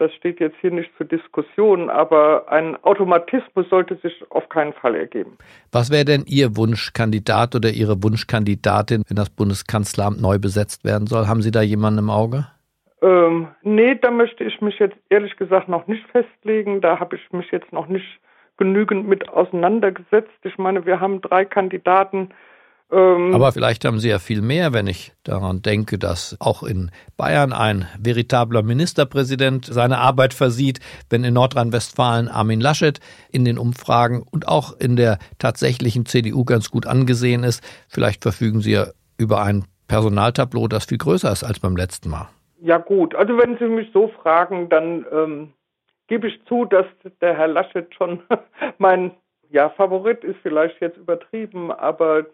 Das 0.00 0.14
steht 0.14 0.40
jetzt 0.40 0.56
hier 0.62 0.70
nicht 0.70 0.90
zur 0.96 1.04
Diskussion, 1.04 1.90
aber 1.90 2.50
ein 2.50 2.74
Automatismus 2.84 3.68
sollte 3.68 3.96
sich 3.96 4.24
auf 4.30 4.48
keinen 4.48 4.72
Fall 4.72 4.94
ergeben. 4.94 5.36
Was 5.72 5.90
wäre 5.90 6.06
denn 6.06 6.24
Ihr 6.26 6.56
Wunschkandidat 6.56 7.54
oder 7.54 7.68
Ihre 7.68 8.02
Wunschkandidatin, 8.02 9.02
wenn 9.06 9.16
das 9.16 9.28
Bundeskanzleramt 9.28 10.18
neu 10.18 10.38
besetzt 10.38 10.86
werden 10.86 11.06
soll? 11.06 11.26
Haben 11.26 11.42
Sie 11.42 11.50
da 11.50 11.60
jemanden 11.60 11.98
im 11.98 12.08
Auge? 12.08 12.46
Ähm, 13.02 13.48
nee, 13.60 13.94
da 13.94 14.10
möchte 14.10 14.42
ich 14.42 14.62
mich 14.62 14.78
jetzt 14.78 14.96
ehrlich 15.10 15.36
gesagt 15.36 15.68
noch 15.68 15.86
nicht 15.86 16.06
festlegen. 16.12 16.80
Da 16.80 16.98
habe 16.98 17.16
ich 17.16 17.32
mich 17.32 17.50
jetzt 17.50 17.70
noch 17.70 17.86
nicht 17.86 18.20
genügend 18.56 19.06
mit 19.06 19.28
auseinandergesetzt. 19.28 20.32
Ich 20.44 20.56
meine, 20.56 20.86
wir 20.86 20.98
haben 21.00 21.20
drei 21.20 21.44
Kandidaten, 21.44 22.30
Aber 22.92 23.52
vielleicht 23.52 23.84
haben 23.84 24.00
Sie 24.00 24.08
ja 24.08 24.18
viel 24.18 24.42
mehr, 24.42 24.72
wenn 24.72 24.88
ich 24.88 25.12
daran 25.22 25.62
denke, 25.62 25.96
dass 25.98 26.36
auch 26.40 26.64
in 26.64 26.90
Bayern 27.16 27.52
ein 27.52 27.86
veritabler 27.98 28.62
Ministerpräsident 28.62 29.64
seine 29.66 29.98
Arbeit 29.98 30.34
versieht, 30.34 30.80
wenn 31.08 31.22
in 31.22 31.34
Nordrhein-Westfalen 31.34 32.28
Armin 32.28 32.60
Laschet 32.60 32.98
in 33.30 33.44
den 33.44 33.58
Umfragen 33.58 34.24
und 34.28 34.48
auch 34.48 34.76
in 34.78 34.96
der 34.96 35.18
tatsächlichen 35.38 36.04
CDU 36.04 36.44
ganz 36.44 36.70
gut 36.70 36.86
angesehen 36.86 37.44
ist. 37.44 37.62
Vielleicht 37.88 38.22
verfügen 38.22 38.60
Sie 38.60 38.72
ja 38.72 38.86
über 39.18 39.42
ein 39.42 39.64
Personaltableau, 39.86 40.66
das 40.66 40.86
viel 40.86 40.98
größer 40.98 41.30
ist 41.30 41.44
als 41.44 41.60
beim 41.60 41.76
letzten 41.76 42.10
Mal. 42.10 42.28
Ja 42.60 42.78
gut, 42.78 43.14
also 43.14 43.38
wenn 43.38 43.56
Sie 43.58 43.66
mich 43.66 43.90
so 43.92 44.08
fragen, 44.08 44.68
dann 44.68 45.06
ähm, 45.12 45.52
gebe 46.08 46.26
ich 46.26 46.44
zu, 46.46 46.64
dass 46.64 46.86
der 47.20 47.36
Herr 47.36 47.48
Laschet 47.48 47.94
schon 47.94 48.20
mein 48.78 49.12
ja, 49.50 49.68
Favorit 49.70 50.24
ist 50.24 50.38
vielleicht 50.42 50.80
jetzt 50.80 50.96
übertrieben, 50.96 51.72
aber 51.72 52.26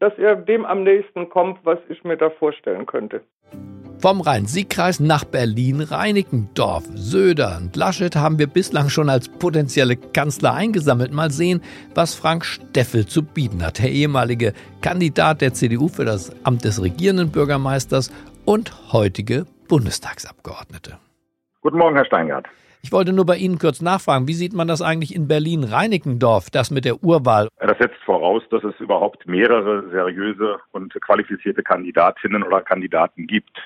dass 0.00 0.12
er 0.18 0.36
dem 0.36 0.64
am 0.64 0.82
nächsten 0.82 1.28
kommt, 1.28 1.58
was 1.64 1.78
ich 1.88 2.04
mir 2.04 2.16
da 2.16 2.30
vorstellen 2.30 2.86
könnte. 2.86 3.22
Vom 4.00 4.20
Rhein-Sieg-Kreis 4.20 5.00
nach 5.00 5.24
Berlin, 5.24 5.80
Reinickendorf, 5.80 6.84
Söder 6.94 7.58
und 7.60 7.74
Laschet 7.74 8.14
haben 8.14 8.38
wir 8.38 8.46
bislang 8.46 8.90
schon 8.90 9.08
als 9.08 9.28
potenzielle 9.28 9.96
Kanzler 9.96 10.54
eingesammelt. 10.54 11.12
Mal 11.12 11.30
sehen, 11.30 11.62
was 11.96 12.14
Frank 12.14 12.44
Steffel 12.44 13.06
zu 13.06 13.24
bieten 13.24 13.64
hat. 13.66 13.80
Der 13.80 13.90
ehemalige 13.90 14.52
Kandidat 14.82 15.40
der 15.40 15.52
CDU 15.52 15.88
für 15.88 16.04
das 16.04 16.30
Amt 16.44 16.64
des 16.64 16.80
regierenden 16.80 17.32
Bürgermeisters 17.32 18.12
und 18.44 18.92
heutige 18.92 19.46
Bundestagsabgeordnete. 19.68 20.98
Guten 21.60 21.78
Morgen, 21.78 21.96
Herr 21.96 22.04
Steingart. 22.04 22.46
Ich 22.82 22.92
wollte 22.92 23.12
nur 23.12 23.26
bei 23.26 23.36
Ihnen 23.36 23.58
kurz 23.58 23.82
nachfragen, 23.82 24.28
wie 24.28 24.34
sieht 24.34 24.52
man 24.52 24.68
das 24.68 24.82
eigentlich 24.82 25.14
in 25.14 25.26
Berlin-Reinickendorf, 25.26 26.50
das 26.50 26.70
mit 26.70 26.84
der 26.84 27.02
Urwahl? 27.02 27.48
Das 27.58 27.76
setzt 27.78 28.00
voraus, 28.04 28.42
dass 28.50 28.62
es 28.62 28.78
überhaupt 28.78 29.26
mehrere 29.26 29.88
seriöse 29.90 30.60
und 30.70 30.94
qualifizierte 31.00 31.62
Kandidatinnen 31.62 32.42
oder 32.44 32.60
Kandidaten 32.62 33.26
gibt. 33.26 33.58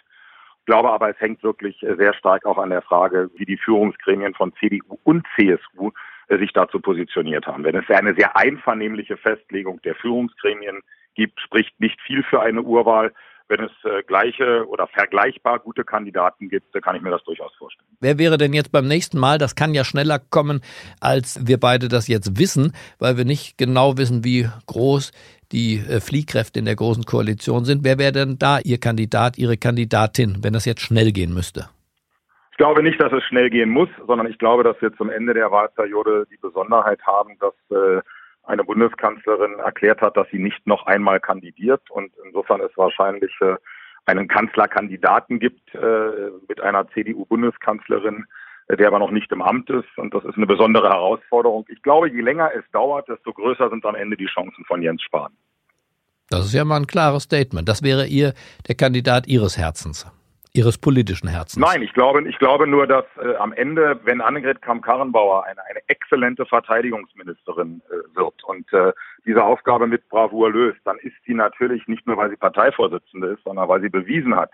Ich 0.60 0.66
glaube 0.66 0.90
aber, 0.92 1.10
es 1.10 1.20
hängt 1.20 1.42
wirklich 1.42 1.76
sehr 1.80 2.14
stark 2.14 2.46
auch 2.46 2.56
an 2.56 2.70
der 2.70 2.82
Frage, 2.82 3.30
wie 3.36 3.44
die 3.44 3.58
Führungsgremien 3.58 4.32
von 4.34 4.52
CDU 4.60 4.98
und 5.04 5.26
CSU 5.36 5.90
sich 6.28 6.52
dazu 6.52 6.80
positioniert 6.80 7.46
haben. 7.46 7.64
Wenn 7.64 7.76
es 7.76 7.88
eine 7.90 8.14
sehr 8.14 8.36
einvernehmliche 8.36 9.16
Festlegung 9.16 9.82
der 9.82 9.94
Führungsgremien 9.96 10.80
gibt, 11.14 11.40
spricht 11.40 11.78
nicht 11.80 12.00
viel 12.00 12.22
für 12.22 12.40
eine 12.40 12.62
Urwahl. 12.62 13.12
Wenn 13.52 13.66
es 13.66 13.84
äh, 13.84 14.02
gleiche 14.04 14.66
oder 14.66 14.86
vergleichbar 14.86 15.58
gute 15.58 15.84
Kandidaten 15.84 16.48
gibt, 16.48 16.72
kann 16.82 16.96
ich 16.96 17.02
mir 17.02 17.10
das 17.10 17.22
durchaus 17.24 17.54
vorstellen. 17.56 17.86
Wer 18.00 18.18
wäre 18.18 18.38
denn 18.38 18.54
jetzt 18.54 18.72
beim 18.72 18.88
nächsten 18.88 19.18
Mal? 19.18 19.36
Das 19.36 19.54
kann 19.54 19.74
ja 19.74 19.84
schneller 19.84 20.18
kommen, 20.18 20.62
als 21.02 21.46
wir 21.46 21.60
beide 21.60 21.88
das 21.88 22.08
jetzt 22.08 22.38
wissen, 22.38 22.72
weil 22.98 23.18
wir 23.18 23.26
nicht 23.26 23.58
genau 23.58 23.98
wissen, 23.98 24.24
wie 24.24 24.48
groß 24.66 25.12
die 25.52 25.74
äh, 25.74 26.00
Fliehkräfte 26.00 26.60
in 26.60 26.64
der 26.64 26.76
großen 26.76 27.04
Koalition 27.04 27.66
sind. 27.66 27.84
Wer 27.84 27.98
wäre 27.98 28.12
denn 28.12 28.38
da 28.38 28.58
Ihr 28.58 28.80
Kandidat, 28.80 29.36
Ihre 29.36 29.58
Kandidatin, 29.58 30.38
wenn 30.42 30.54
das 30.54 30.64
jetzt 30.64 30.80
schnell 30.80 31.12
gehen 31.12 31.34
müsste? 31.34 31.68
Ich 32.52 32.56
glaube 32.56 32.82
nicht, 32.82 33.02
dass 33.02 33.12
es 33.12 33.22
schnell 33.24 33.50
gehen 33.50 33.68
muss, 33.68 33.90
sondern 34.06 34.28
ich 34.28 34.38
glaube, 34.38 34.64
dass 34.64 34.80
wir 34.80 34.96
zum 34.96 35.10
Ende 35.10 35.34
der 35.34 35.50
Wahlperiode 35.50 36.26
die 36.30 36.38
Besonderheit 36.38 37.02
haben, 37.06 37.36
dass 37.38 37.54
äh, 37.70 38.00
eine 38.52 38.64
Bundeskanzlerin 38.64 39.58
erklärt 39.58 40.02
hat, 40.02 40.16
dass 40.16 40.28
sie 40.30 40.38
nicht 40.38 40.66
noch 40.66 40.86
einmal 40.86 41.20
kandidiert 41.20 41.90
und 41.90 42.12
insofern 42.24 42.60
es 42.60 42.76
wahrscheinlich 42.76 43.32
äh, 43.40 43.56
einen 44.04 44.28
Kanzlerkandidaten 44.28 45.40
gibt 45.40 45.74
äh, 45.74 46.30
mit 46.48 46.60
einer 46.60 46.86
CDU-Bundeskanzlerin, 46.88 48.26
äh, 48.68 48.76
der 48.76 48.88
aber 48.88 48.98
noch 48.98 49.10
nicht 49.10 49.32
im 49.32 49.40
Amt 49.40 49.70
ist 49.70 49.96
und 49.96 50.12
das 50.12 50.24
ist 50.24 50.36
eine 50.36 50.46
besondere 50.46 50.90
Herausforderung. 50.90 51.64
Ich 51.68 51.82
glaube, 51.82 52.10
je 52.10 52.20
länger 52.20 52.50
es 52.54 52.64
dauert, 52.72 53.08
desto 53.08 53.32
größer 53.32 53.70
sind 53.70 53.86
am 53.86 53.94
Ende 53.94 54.16
die 54.16 54.26
Chancen 54.26 54.64
von 54.66 54.82
Jens 54.82 55.02
Spahn. 55.02 55.32
Das 56.28 56.44
ist 56.44 56.52
ja 56.52 56.64
mal 56.64 56.76
ein 56.76 56.86
klares 56.86 57.24
Statement. 57.24 57.68
Das 57.68 57.82
wäre 57.82 58.06
ihr 58.06 58.34
der 58.68 58.74
Kandidat 58.74 59.26
Ihres 59.26 59.56
Herzens. 59.56 60.06
Ihres 60.54 60.76
politischen 60.76 61.28
Herzens. 61.28 61.64
Nein, 61.64 61.80
ich 61.80 61.94
glaube, 61.94 62.28
ich 62.28 62.38
glaube 62.38 62.66
nur, 62.66 62.86
dass 62.86 63.06
äh, 63.16 63.36
am 63.36 63.54
Ende, 63.54 63.98
wenn 64.04 64.20
Annegret 64.20 64.60
Kramp-Karrenbauer 64.60 65.44
eine, 65.46 65.64
eine 65.64 65.80
exzellente 65.86 66.44
Verteidigungsministerin 66.44 67.80
äh, 67.88 68.14
wird 68.14 68.44
und 68.44 68.70
äh, 68.74 68.92
diese 69.24 69.42
Aufgabe 69.42 69.86
mit 69.86 70.06
Bravour 70.10 70.50
löst, 70.50 70.80
dann 70.84 70.98
ist 70.98 71.14
sie 71.24 71.32
natürlich 71.32 71.88
nicht 71.88 72.06
nur, 72.06 72.18
weil 72.18 72.28
sie 72.28 72.36
Parteivorsitzende 72.36 73.28
ist, 73.28 73.44
sondern 73.44 73.66
weil 73.66 73.80
sie 73.80 73.88
bewiesen 73.88 74.36
hat, 74.36 74.50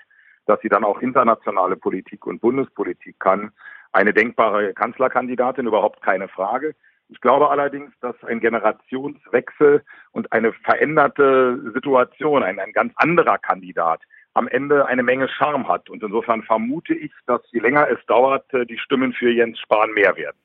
dass 0.46 0.60
sie 0.60 0.68
dann 0.68 0.84
auch 0.84 1.00
internationale 1.00 1.74
Politik 1.74 2.26
und 2.26 2.40
Bundespolitik 2.40 3.18
kann. 3.18 3.50
Eine 3.90 4.12
denkbare 4.12 4.74
Kanzlerkandidatin, 4.74 5.66
überhaupt 5.66 6.00
keine 6.02 6.28
Frage. 6.28 6.76
Ich 7.08 7.20
glaube 7.20 7.50
allerdings, 7.50 7.90
dass 8.00 8.14
ein 8.22 8.38
Generationswechsel 8.38 9.82
und 10.12 10.30
eine 10.30 10.52
veränderte 10.52 11.72
Situation, 11.74 12.44
ein, 12.44 12.60
ein 12.60 12.72
ganz 12.72 12.92
anderer 12.96 13.38
Kandidat 13.38 14.00
am 14.34 14.48
Ende 14.48 14.86
eine 14.86 15.02
Menge 15.02 15.28
Charme 15.28 15.68
hat. 15.68 15.90
Und 15.90 16.02
insofern 16.02 16.42
vermute 16.42 16.94
ich, 16.94 17.12
dass 17.26 17.40
je 17.50 17.60
länger 17.60 17.88
es 17.88 18.04
dauert, 18.06 18.52
äh, 18.54 18.66
die 18.66 18.78
Stimmen 18.78 19.12
für 19.12 19.30
Jens 19.30 19.58
Spahn 19.58 19.92
mehr 19.92 20.16
werden. 20.16 20.36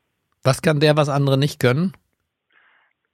Was 0.44 0.62
kann 0.62 0.80
der, 0.80 0.98
was 0.98 1.10
andere 1.10 1.38
nicht 1.38 1.60
können? 1.60 1.94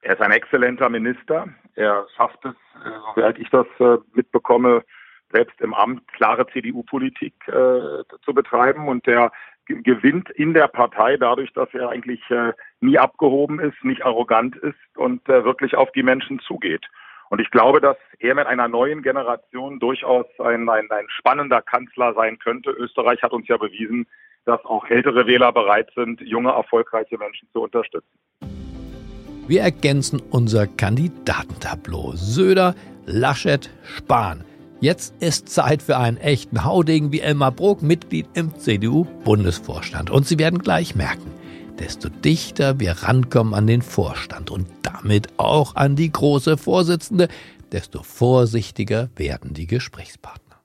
Er 0.02 0.14
ist 0.14 0.22
ein 0.22 0.32
exzellenter 0.32 0.90
Minister. 0.90 1.48
Er 1.76 2.08
schafft 2.16 2.44
es, 2.46 2.54
äh, 2.86 2.90
soweit 3.16 3.38
ich 3.38 3.50
das 3.50 3.68
äh, 3.80 3.98
mitbekomme, 4.14 4.84
selbst 5.32 5.60
im 5.62 5.74
Amt 5.74 6.08
klare 6.14 6.48
CDU-Politik 6.48 7.34
äh, 7.48 8.04
zu 8.24 8.34
betreiben. 8.34 8.88
Und 8.88 9.06
der 9.06 9.32
gewinnt 9.66 10.30
in 10.32 10.54
der 10.54 10.68
Partei 10.68 11.18
dadurch, 11.18 11.54
dass 11.54 11.70
er 11.74 11.90
eigentlich 11.90 12.22
äh, 12.30 12.54
nie 12.80 12.98
abgehoben 12.98 13.60
ist, 13.60 13.84
nicht 13.84 14.04
arrogant 14.04 14.56
ist 14.58 14.98
und 14.98 15.28
äh, 15.30 15.44
wirklich 15.44 15.76
auf 15.76 15.92
die 15.92 16.04
Menschen 16.04 16.40
zugeht. 16.40 16.86
Und 17.30 17.40
ich 17.40 17.52
glaube, 17.52 17.80
dass 17.80 17.98
er 18.20 18.36
mit 18.36 18.48
einer 18.48 18.68
neuen 18.68 19.04
Generation 19.04 19.80
durchaus 19.80 20.26
ein, 20.40 20.68
ein, 20.68 20.90
ein 20.90 21.06
spannender 21.10 21.62
Kanzler 21.62 22.14
sein 22.16 22.40
könnte. 22.40 22.72
Österreich 22.72 23.22
hat 23.22 23.34
uns 23.34 23.48
ja 23.48 23.58
bewiesen, 23.58 24.08
dass 24.46 24.64
auch 24.66 24.86
ältere 24.88 25.28
Wähler 25.28 25.52
bereit 25.52 25.90
sind, 25.96 26.22
junge, 26.22 26.50
erfolgreiche 26.52 27.18
Menschen 27.18 27.48
zu 27.54 27.62
unterstützen. 27.62 28.08
Wir 29.48 29.62
ergänzen 29.62 30.22
unser 30.32 30.68
Kandidatentableau. 30.68 32.14
Söder, 32.16 32.76
Laschet, 33.06 33.70
Spahn. 33.84 34.44
Jetzt 34.82 35.22
ist 35.22 35.50
Zeit 35.50 35.82
für 35.82 35.98
einen 35.98 36.18
echten 36.18 36.64
Haudegen 36.64 37.12
wie 37.12 37.20
Elmar 37.20 37.52
Brok, 37.52 37.82
Mitglied 37.82 38.28
im 38.34 38.56
CDU-Bundesvorstand. 38.56 40.10
Und 40.10 40.26
Sie 40.26 40.40
werden 40.40 40.60
gleich 40.60 40.96
merken, 40.96 41.32
desto 41.80 42.10
dichter 42.10 42.80
wir 42.80 42.92
rankommen 42.92 43.54
an 43.54 43.68
den 43.68 43.82
Vorstand 43.82 44.52
und 44.52 44.68
damit 44.84 45.28
auch 45.38 45.76
an 45.76 45.96
die 45.96 46.12
große 46.12 46.58
Vorsitzende, 46.58 47.28
desto 47.72 48.04
vorsichtiger 48.04 49.10
werden 49.16 49.54
die 49.54 49.68
Gesprächspartner. 49.68 50.58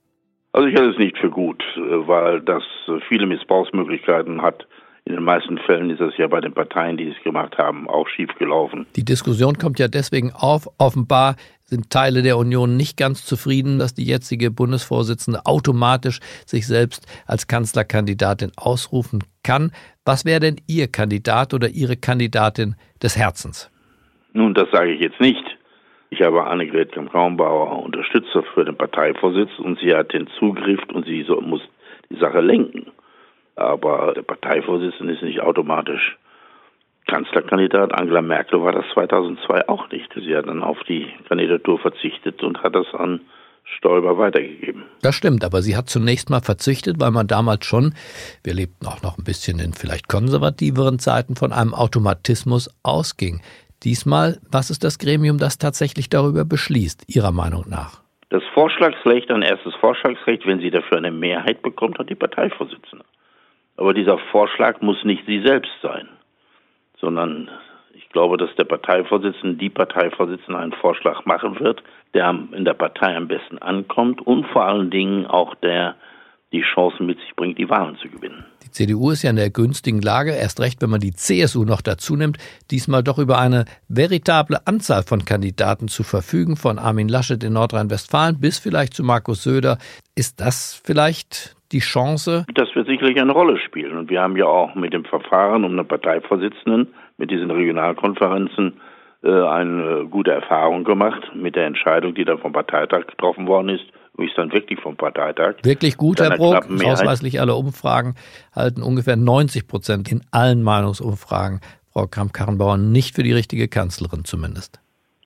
Also 0.52 0.68
ich 0.68 0.76
halte 0.76 0.90
es 0.90 0.98
nicht 0.98 1.18
für 1.18 1.30
gut, 1.30 1.62
weil 1.76 2.40
das 2.40 2.62
viele 3.08 3.26
Missbrauchsmöglichkeiten 3.26 4.42
hat. 4.42 4.66
In 5.06 5.14
den 5.14 5.24
meisten 5.24 5.58
Fällen 5.58 5.90
ist 5.90 6.00
das 6.00 6.16
ja 6.16 6.28
bei 6.28 6.40
den 6.40 6.54
Parteien, 6.54 6.96
die 6.96 7.08
es 7.08 7.22
gemacht 7.22 7.58
haben, 7.58 7.88
auch 7.90 8.08
schiefgelaufen. 8.08 8.86
Die 8.96 9.04
Diskussion 9.04 9.58
kommt 9.58 9.78
ja 9.78 9.86
deswegen 9.86 10.32
auf. 10.32 10.66
Offenbar 10.78 11.36
sind 11.64 11.90
Teile 11.90 12.22
der 12.22 12.38
Union 12.38 12.76
nicht 12.76 12.96
ganz 12.96 13.26
zufrieden, 13.26 13.78
dass 13.78 13.92
die 13.92 14.04
jetzige 14.04 14.50
Bundesvorsitzende 14.50 15.44
automatisch 15.44 16.20
sich 16.46 16.66
selbst 16.66 17.06
als 17.26 17.48
Kanzlerkandidatin 17.48 18.52
ausrufen 18.56 19.24
kann. 19.42 19.72
Was 20.04 20.26
wäre 20.26 20.40
denn 20.40 20.56
Ihr 20.68 20.88
Kandidat 20.88 21.54
oder 21.54 21.68
Ihre 21.68 21.96
Kandidatin 21.96 22.76
des 23.02 23.16
Herzens? 23.16 23.70
Nun, 24.34 24.52
das 24.52 24.70
sage 24.70 24.92
ich 24.92 25.00
jetzt 25.00 25.20
nicht. 25.20 25.44
Ich 26.10 26.20
habe 26.20 26.44
Annegret 26.44 26.92
Kramp-Karrenbauer 26.92 27.82
unterstützt 27.82 28.28
für 28.52 28.64
den 28.64 28.76
Parteivorsitz 28.76 29.50
und 29.58 29.78
sie 29.80 29.94
hat 29.94 30.12
den 30.12 30.28
Zugriff 30.38 30.80
und 30.92 31.06
sie 31.06 31.22
so, 31.22 31.40
muss 31.40 31.62
die 32.10 32.18
Sache 32.18 32.40
lenken. 32.40 32.92
Aber 33.56 34.12
der 34.14 34.22
Parteivorsitzende 34.22 35.14
ist 35.14 35.22
nicht 35.22 35.40
automatisch 35.40 36.18
Kanzlerkandidat. 37.06 37.94
Angela 37.94 38.22
Merkel 38.22 38.62
war 38.62 38.72
das 38.72 38.84
2002 38.92 39.68
auch 39.68 39.90
nicht. 39.90 40.12
Sie 40.14 40.36
hat 40.36 40.46
dann 40.46 40.62
auf 40.62 40.82
die 40.84 41.06
Kandidatur 41.28 41.78
verzichtet 41.78 42.42
und 42.42 42.62
hat 42.62 42.74
das 42.74 42.92
an 42.94 43.20
Stoiber 43.64 44.18
weitergegeben. 44.18 44.84
Das 45.02 45.14
stimmt, 45.14 45.44
aber 45.44 45.62
sie 45.62 45.76
hat 45.76 45.88
zunächst 45.88 46.30
mal 46.30 46.40
verzichtet, 46.40 47.00
weil 47.00 47.10
man 47.10 47.26
damals 47.26 47.66
schon, 47.66 47.94
wir 48.42 48.54
lebten 48.54 48.86
auch 48.86 49.02
noch 49.02 49.18
ein 49.18 49.24
bisschen 49.24 49.58
in 49.58 49.72
vielleicht 49.72 50.08
konservativeren 50.08 50.98
Zeiten, 50.98 51.34
von 51.36 51.52
einem 51.52 51.74
Automatismus 51.74 52.70
ausging. 52.82 53.40
Diesmal, 53.82 54.38
was 54.50 54.70
ist 54.70 54.84
das 54.84 54.98
Gremium, 54.98 55.38
das 55.38 55.58
tatsächlich 55.58 56.08
darüber 56.08 56.44
beschließt, 56.44 57.04
Ihrer 57.08 57.32
Meinung 57.32 57.64
nach? 57.68 58.02
Das 58.30 58.42
Vorschlagsrecht, 58.54 59.30
ein 59.30 59.42
erstes 59.42 59.74
Vorschlagsrecht, 59.76 60.46
wenn 60.46 60.60
sie 60.60 60.70
dafür 60.70 60.98
eine 60.98 61.12
Mehrheit 61.12 61.62
bekommt, 61.62 61.98
hat 61.98 62.10
die 62.10 62.14
Parteivorsitzende. 62.14 63.04
Aber 63.76 63.92
dieser 63.92 64.18
Vorschlag 64.30 64.80
muss 64.80 65.04
nicht 65.04 65.24
sie 65.26 65.42
selbst 65.42 65.72
sein, 65.82 66.08
sondern 66.98 67.50
ich 67.96 68.08
glaube, 68.10 68.36
dass 68.36 68.54
der 68.56 68.64
Parteivorsitzende, 68.64 69.56
die 69.56 69.70
Parteivorsitzende 69.70 70.58
einen 70.58 70.72
Vorschlag 70.72 71.24
machen 71.24 71.58
wird, 71.60 71.82
der 72.12 72.30
in 72.52 72.64
der 72.64 72.74
Partei 72.74 73.16
am 73.16 73.28
besten 73.28 73.58
ankommt 73.58 74.20
und 74.26 74.46
vor 74.46 74.64
allen 74.64 74.90
Dingen 74.90 75.26
auch 75.26 75.54
der 75.56 75.96
die 76.52 76.62
Chancen 76.62 77.06
mit 77.06 77.18
sich 77.18 77.34
bringt, 77.34 77.58
die 77.58 77.68
Wahlen 77.68 77.98
zu 78.00 78.08
gewinnen. 78.08 78.44
Die 78.62 78.70
CDU 78.70 79.10
ist 79.10 79.22
ja 79.22 79.30
in 79.30 79.36
der 79.36 79.50
günstigen 79.50 80.00
Lage, 80.00 80.30
erst 80.30 80.60
recht, 80.60 80.80
wenn 80.80 80.90
man 80.90 81.00
die 81.00 81.12
CSU 81.12 81.64
noch 81.64 81.80
dazu 81.80 82.14
nimmt, 82.14 82.38
diesmal 82.70 83.02
doch 83.02 83.18
über 83.18 83.38
eine 83.38 83.64
veritable 83.88 84.64
Anzahl 84.64 85.02
von 85.02 85.24
Kandidaten 85.24 85.88
zu 85.88 86.04
verfügen, 86.04 86.56
von 86.56 86.78
Armin 86.78 87.08
Laschet 87.08 87.42
in 87.42 87.54
Nordrhein-Westfalen 87.54 88.40
bis 88.40 88.60
vielleicht 88.60 88.94
zu 88.94 89.02
Markus 89.02 89.42
Söder. 89.42 89.78
Ist 90.14 90.40
das 90.40 90.80
vielleicht 90.84 91.56
die 91.74 91.80
Chance? 91.80 92.46
Das 92.54 92.74
wird 92.74 92.86
sicherlich 92.86 93.20
eine 93.20 93.32
Rolle 93.32 93.58
spielen. 93.58 93.98
Und 93.98 94.08
wir 94.08 94.22
haben 94.22 94.36
ja 94.36 94.46
auch 94.46 94.74
mit 94.74 94.94
dem 94.94 95.04
Verfahren 95.04 95.64
um 95.64 95.72
eine 95.72 95.84
Parteivorsitzenden, 95.84 96.94
mit 97.18 97.30
diesen 97.30 97.50
Regionalkonferenzen, 97.50 98.80
äh, 99.22 99.28
eine 99.28 100.06
gute 100.10 100.32
Erfahrung 100.32 100.84
gemacht 100.84 101.30
mit 101.34 101.56
der 101.56 101.66
Entscheidung, 101.66 102.14
die 102.14 102.24
dann 102.24 102.38
vom 102.38 102.52
Parteitag 102.52 103.06
getroffen 103.06 103.46
worden 103.46 103.68
ist 103.68 103.84
ist 104.16 104.38
dann 104.38 104.52
wirklich 104.52 104.80
vom 104.80 104.96
Parteitag. 104.96 105.56
Wirklich 105.64 105.96
gut, 105.96 106.20
Herr 106.20 106.36
Bruck. 106.36 106.68
Ausweislich 106.84 107.40
alle 107.40 107.56
Umfragen 107.56 108.14
halten 108.54 108.82
ungefähr 108.82 109.16
90 109.16 109.66
Prozent 109.66 110.12
in 110.12 110.22
allen 110.30 110.62
Meinungsumfragen 110.62 111.60
Frau 111.92 112.06
Kramp-Karrenbauer 112.06 112.76
nicht 112.76 113.14
für 113.14 113.22
die 113.22 113.32
richtige 113.32 113.68
Kanzlerin 113.68 114.24
zumindest. 114.24 114.80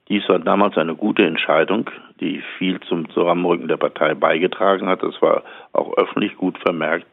Dies 0.09 0.27
war 0.29 0.39
damals 0.39 0.77
eine 0.79 0.95
gute 0.95 1.23
Entscheidung, 1.25 1.91
die 2.21 2.43
viel 2.59 2.81
zum 2.81 3.09
Zusammenrücken 3.11 3.69
der 3.69 3.77
Partei 3.77 4.15
beigetragen 4.15 4.89
hat. 4.89 5.03
Das 5.03 5.21
war 5.23 5.43
auch 5.73 5.97
öffentlich 5.97 6.37
gut 6.37 6.59
vermerkt. 6.59 7.07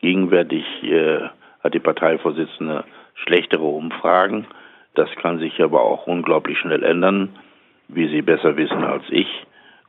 Gegenwärtig 0.00 0.64
äh, 0.82 1.28
hat 1.62 1.74
die 1.74 1.80
Parteivorsitzende 1.80 2.84
schlechtere 3.14 3.64
Umfragen. 3.64 4.46
Das 4.94 5.08
kann 5.20 5.38
sich 5.38 5.62
aber 5.62 5.82
auch 5.82 6.06
unglaublich 6.06 6.58
schnell 6.58 6.82
ändern, 6.82 7.30
wie 7.88 8.08
Sie 8.08 8.22
besser 8.22 8.56
wissen 8.56 8.84
als 8.84 9.04
ich. 9.10 9.28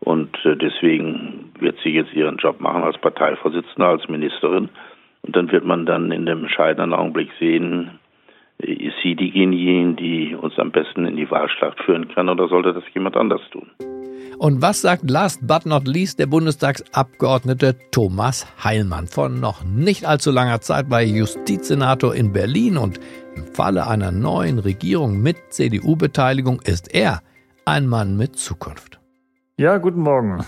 Und 0.03 0.38
äh, 0.46 0.58
deswegen 0.58 1.51
wird 1.60 1.77
sie 1.84 1.91
jetzt 1.91 2.13
ihren 2.13 2.38
Job 2.38 2.60
machen 2.60 2.84
als 2.84 2.98
Parteivorsitzende, 2.98 3.86
als 3.86 4.08
Ministerin. 4.10 4.70
Und 5.22 5.36
dann 5.36 5.51
wird 5.51 5.63
man 5.63 5.86
dann 5.86 6.12
in 6.12 6.25
dem 6.25 6.43
entscheidenden 6.43 6.93
Augenblick 6.93 7.29
sehen, 7.39 8.00
äh, 8.62 8.72
ist 8.72 8.98
sie 9.01 9.15
diejenige, 9.15 9.93
die 9.93 10.35
uns 10.35 10.59
am 10.59 10.72
besten 10.72 11.05
in 11.05 11.16
die 11.16 11.31
Wahlschlacht 11.31 11.81
führen 11.83 12.09
kann 12.09 12.27
oder 12.27 12.48
sollte 12.50 12.74
das 12.74 12.83
jemand 12.94 13.16
anders 13.16 13.42
tun? 13.51 13.70
Und 14.37 14.61
was 14.61 14.81
sagt 14.81 15.09
last 15.09 15.39
but 15.47 15.65
not 15.65 15.87
least 15.87 16.19
der 16.19 16.25
Bundestagsabgeordnete 16.25 17.77
Thomas 17.91 18.45
Heilmann? 18.63 19.07
Von 19.07 19.39
noch 19.39 19.63
nicht 19.63 20.05
allzu 20.05 20.31
langer 20.31 20.59
Zeit 20.61 20.89
war 20.89 21.01
Justizsenator 21.01 22.13
in 22.13 22.33
Berlin 22.33 22.77
und 22.77 22.99
im 23.35 23.45
Falle 23.45 23.87
einer 23.87 24.11
neuen 24.11 24.59
Regierung 24.59 25.21
mit 25.21 25.37
CDU-Beteiligung 25.51 26.61
ist 26.61 26.93
er 26.93 27.21
ein 27.65 27.87
Mann 27.87 28.17
mit 28.17 28.35
Zukunft. 28.35 28.99
Ja, 29.57 29.77
guten 29.77 30.01
Morgen. 30.01 30.43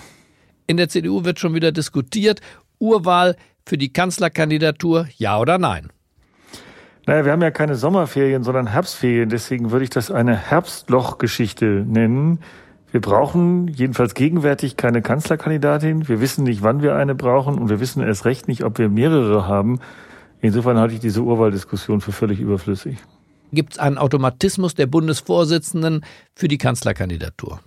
In 0.67 0.77
der 0.77 0.89
CDU 0.89 1.23
wird 1.23 1.39
schon 1.39 1.53
wieder 1.53 1.71
diskutiert. 1.71 2.41
Urwahl 2.79 3.35
für 3.65 3.77
die 3.77 3.93
Kanzlerkandidatur, 3.93 5.07
ja 5.15 5.39
oder 5.39 5.57
nein? 5.57 5.89
Naja, 7.07 7.23
wir 7.23 7.31
haben 7.31 7.41
ja 7.41 7.51
keine 7.51 7.75
Sommerferien, 7.75 8.43
sondern 8.43 8.67
Herbstferien. 8.67 9.29
Deswegen 9.29 9.71
würde 9.71 9.83
ich 9.83 9.91
das 9.91 10.09
eine 10.09 10.35
Herbstlochgeschichte 10.35 11.85
nennen. 11.87 12.39
Wir 12.95 13.01
brauchen 13.01 13.67
jedenfalls 13.67 14.13
gegenwärtig 14.13 14.77
keine 14.77 15.01
Kanzlerkandidatin. 15.01 16.07
Wir 16.07 16.21
wissen 16.21 16.45
nicht, 16.45 16.63
wann 16.63 16.81
wir 16.81 16.95
eine 16.95 17.13
brauchen 17.13 17.59
und 17.59 17.67
wir 17.67 17.81
wissen 17.81 18.01
erst 18.01 18.23
recht 18.23 18.47
nicht, 18.47 18.63
ob 18.63 18.77
wir 18.77 18.87
mehrere 18.87 19.49
haben. 19.49 19.81
Insofern 20.39 20.77
halte 20.77 20.93
ich 20.93 21.01
diese 21.01 21.21
Urwahldiskussion 21.21 21.99
für 21.99 22.13
völlig 22.13 22.39
überflüssig. 22.39 22.95
Gibt 23.51 23.73
es 23.73 23.79
einen 23.79 23.97
Automatismus 23.97 24.75
der 24.75 24.87
Bundesvorsitzenden 24.87 26.05
für 26.35 26.47
die 26.47 26.57
Kanzlerkandidatur? 26.57 27.59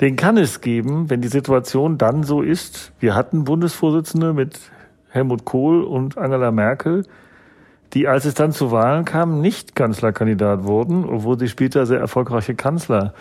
Den 0.00 0.14
kann 0.14 0.36
es 0.36 0.60
geben, 0.60 1.10
wenn 1.10 1.20
die 1.20 1.26
Situation 1.26 1.98
dann 1.98 2.22
so 2.22 2.40
ist. 2.40 2.92
Wir 3.00 3.16
hatten 3.16 3.42
Bundesvorsitzende 3.42 4.32
mit 4.32 4.60
Helmut 5.08 5.44
Kohl 5.44 5.82
und 5.82 6.18
Angela 6.18 6.52
Merkel, 6.52 7.04
die, 7.94 8.06
als 8.06 8.26
es 8.26 8.34
dann 8.34 8.52
zu 8.52 8.70
Wahlen 8.70 9.04
kam, 9.04 9.40
nicht 9.40 9.74
Kanzlerkandidat 9.74 10.62
wurden, 10.62 11.04
obwohl 11.04 11.36
sie 11.36 11.48
später 11.48 11.84
sehr 11.84 11.98
erfolgreiche 11.98 12.54
Kanzler 12.54 13.12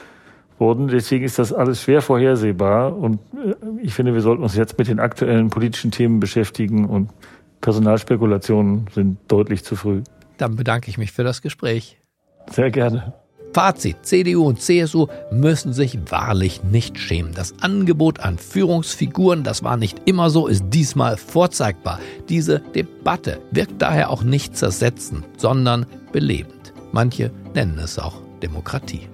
wurden. 0.59 0.87
Deswegen 0.87 1.25
ist 1.25 1.39
das 1.39 1.53
alles 1.53 1.81
schwer 1.81 2.01
vorhersehbar. 2.01 2.95
Und 2.95 3.19
äh, 3.33 3.55
ich 3.81 3.93
finde, 3.93 4.13
wir 4.13 4.21
sollten 4.21 4.43
uns 4.43 4.55
jetzt 4.55 4.77
mit 4.77 4.87
den 4.87 4.99
aktuellen 4.99 5.49
politischen 5.49 5.91
Themen 5.91 6.19
beschäftigen 6.19 6.85
und 6.85 7.09
Personalspekulationen 7.61 8.87
sind 8.93 9.17
deutlich 9.27 9.63
zu 9.63 9.75
früh. 9.75 10.03
Dann 10.37 10.55
bedanke 10.55 10.89
ich 10.89 10.97
mich 10.97 11.11
für 11.11 11.23
das 11.23 11.41
Gespräch. 11.41 11.97
Sehr 12.51 12.71
gerne. 12.71 13.13
Fazit, 13.53 13.97
CDU 14.01 14.47
und 14.47 14.59
CSU 14.59 15.07
müssen 15.31 15.73
sich 15.73 15.99
wahrlich 16.09 16.63
nicht 16.63 16.97
schämen. 16.97 17.33
Das 17.35 17.53
Angebot 17.61 18.19
an 18.19 18.37
Führungsfiguren, 18.39 19.43
das 19.43 19.63
war 19.63 19.77
nicht 19.77 20.01
immer 20.05 20.29
so, 20.29 20.47
ist 20.47 20.65
diesmal 20.69 21.17
vorzeigbar. 21.17 21.99
Diese 22.29 22.59
Debatte 22.59 23.39
wirkt 23.51 23.81
daher 23.81 24.09
auch 24.09 24.23
nicht 24.23 24.57
zersetzend, 24.57 25.23
sondern 25.37 25.85
belebend. 26.11 26.73
Manche 26.91 27.31
nennen 27.53 27.77
es 27.77 27.99
auch 27.99 28.15
Demokratie. 28.41 29.07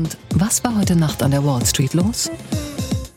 Und 0.00 0.16
was 0.34 0.64
war 0.64 0.78
heute 0.78 0.96
Nacht 0.96 1.22
an 1.22 1.30
der 1.30 1.44
Wall 1.44 1.62
Street 1.66 1.92
los? 1.92 2.30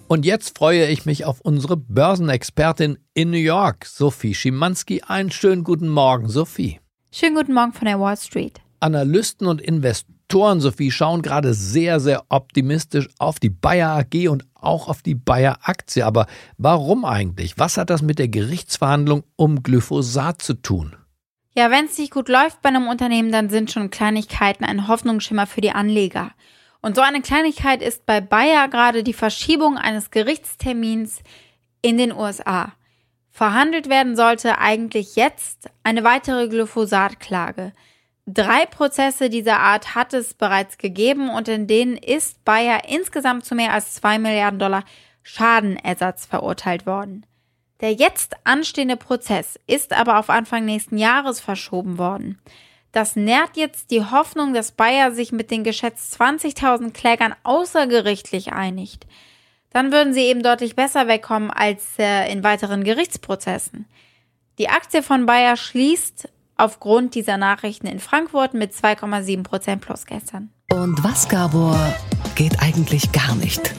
Und 0.09 0.25
jetzt 0.25 0.57
freue 0.57 0.85
ich 0.87 1.05
mich 1.05 1.23
auf 1.23 1.39
unsere 1.39 1.77
Börsenexpertin 1.77 2.97
in 3.13 3.31
New 3.31 3.37
York, 3.37 3.85
Sophie 3.85 4.35
Schimanski. 4.35 5.01
Einen 5.07 5.31
schönen 5.31 5.63
guten 5.63 5.87
Morgen, 5.87 6.27
Sophie. 6.27 6.81
Schönen 7.09 7.35
guten 7.35 7.53
Morgen 7.53 7.71
von 7.71 7.85
der 7.85 8.01
Wall 8.01 8.17
Street. 8.17 8.59
Analysten 8.81 9.47
und 9.47 9.61
Investoren, 9.61 10.59
Sophie, 10.59 10.91
schauen 10.91 11.21
gerade 11.21 11.53
sehr, 11.53 12.01
sehr 12.01 12.25
optimistisch 12.27 13.07
auf 13.17 13.39
die 13.39 13.49
Bayer 13.49 13.91
AG 13.91 14.27
und 14.27 14.43
auch 14.53 14.89
auf 14.89 15.01
die 15.01 15.15
Bayer 15.15 15.59
Aktie. 15.61 16.05
Aber 16.05 16.27
warum 16.57 17.05
eigentlich? 17.05 17.57
Was 17.57 17.77
hat 17.77 17.91
das 17.91 18.01
mit 18.01 18.19
der 18.19 18.27
Gerichtsverhandlung 18.27 19.23
um 19.37 19.63
Glyphosat 19.63 20.41
zu 20.41 20.55
tun? 20.55 20.97
Ja, 21.55 21.71
wenn 21.71 21.85
es 21.85 21.97
nicht 21.97 22.11
gut 22.11 22.27
läuft 22.27 22.61
bei 22.61 22.67
einem 22.67 22.89
Unternehmen, 22.89 23.31
dann 23.31 23.49
sind 23.49 23.71
schon 23.71 23.89
Kleinigkeiten 23.89 24.65
ein 24.65 24.89
Hoffnungsschimmer 24.89 25.47
für 25.47 25.61
die 25.61 25.71
Anleger. 25.71 26.31
Und 26.83 26.97
so 26.97 27.01
eine 27.01 27.21
Kleinigkeit 27.21 27.81
ist 27.81 28.05
bei 28.05 28.19
Bayer 28.19 28.67
gerade 28.67 29.03
die 29.03 29.13
Verschiebung 29.13 29.77
eines 29.77 30.11
Gerichtstermins 30.11 31.23
in 31.81 31.97
den 31.97 32.11
USA. 32.11 32.73
Verhandelt 33.31 33.87
werden 33.87 34.17
sollte 34.17 34.57
eigentlich 34.57 35.15
jetzt 35.15 35.69
eine 35.83 36.03
weitere 36.03 36.49
Glyphosat-Klage. 36.49 37.71
Drei 38.25 38.65
Prozesse 38.65 39.29
dieser 39.29 39.59
Art 39.59 39.95
hat 39.95 40.13
es 40.13 40.33
bereits 40.33 40.77
gegeben 40.77 41.29
und 41.29 41.47
in 41.47 41.67
denen 41.67 41.95
ist 41.95 42.43
Bayer 42.43 42.81
insgesamt 42.89 43.45
zu 43.45 43.55
mehr 43.55 43.71
als 43.71 43.93
zwei 43.93 44.19
Milliarden 44.19 44.59
Dollar 44.59 44.83
Schadenersatz 45.23 46.25
verurteilt 46.25 46.85
worden. 46.85 47.25
Der 47.79 47.93
jetzt 47.93 48.35
anstehende 48.43 48.97
Prozess 48.97 49.57
ist 49.67 49.93
aber 49.93 50.19
auf 50.19 50.29
Anfang 50.29 50.65
nächsten 50.65 50.97
Jahres 50.97 51.39
verschoben 51.39 51.97
worden. 51.97 52.41
Das 52.93 53.17
nährt 53.17 53.57
jetzt 53.57 53.91
die 53.91 54.05
Hoffnung, 54.05 54.53
dass 54.53 54.71
Bayer 54.71 55.11
sich 55.11 55.33
mit 55.33 55.51
den 55.51 55.65
geschätzt 55.65 56.19
20.000 56.21 56.91
Klägern 56.91 57.35
außergerichtlich 57.43 58.53
einigt 58.53 59.05
dann 59.73 59.91
würden 59.91 60.13
sie 60.13 60.21
eben 60.21 60.43
deutlich 60.43 60.75
besser 60.75 61.07
wegkommen 61.07 61.51
als 61.51 61.83
äh, 61.99 62.31
in 62.31 62.43
weiteren 62.43 62.83
Gerichtsprozessen. 62.83 63.85
Die 64.59 64.69
Aktie 64.69 65.01
von 65.01 65.25
Bayer 65.25 65.57
schließt 65.57 66.29
aufgrund 66.55 67.15
dieser 67.15 67.37
Nachrichten 67.37 67.87
in 67.87 67.99
Frankfurt 67.99 68.53
mit 68.53 68.71
2,7 68.71 69.41
Prozent 69.43 69.81
plus 69.81 70.05
gestern. 70.05 70.49
Und 70.71 71.03
was, 71.03 71.27
Gabor, 71.27 71.77
geht 72.35 72.61
eigentlich 72.61 73.11
gar 73.11 73.35
nicht? 73.35 73.73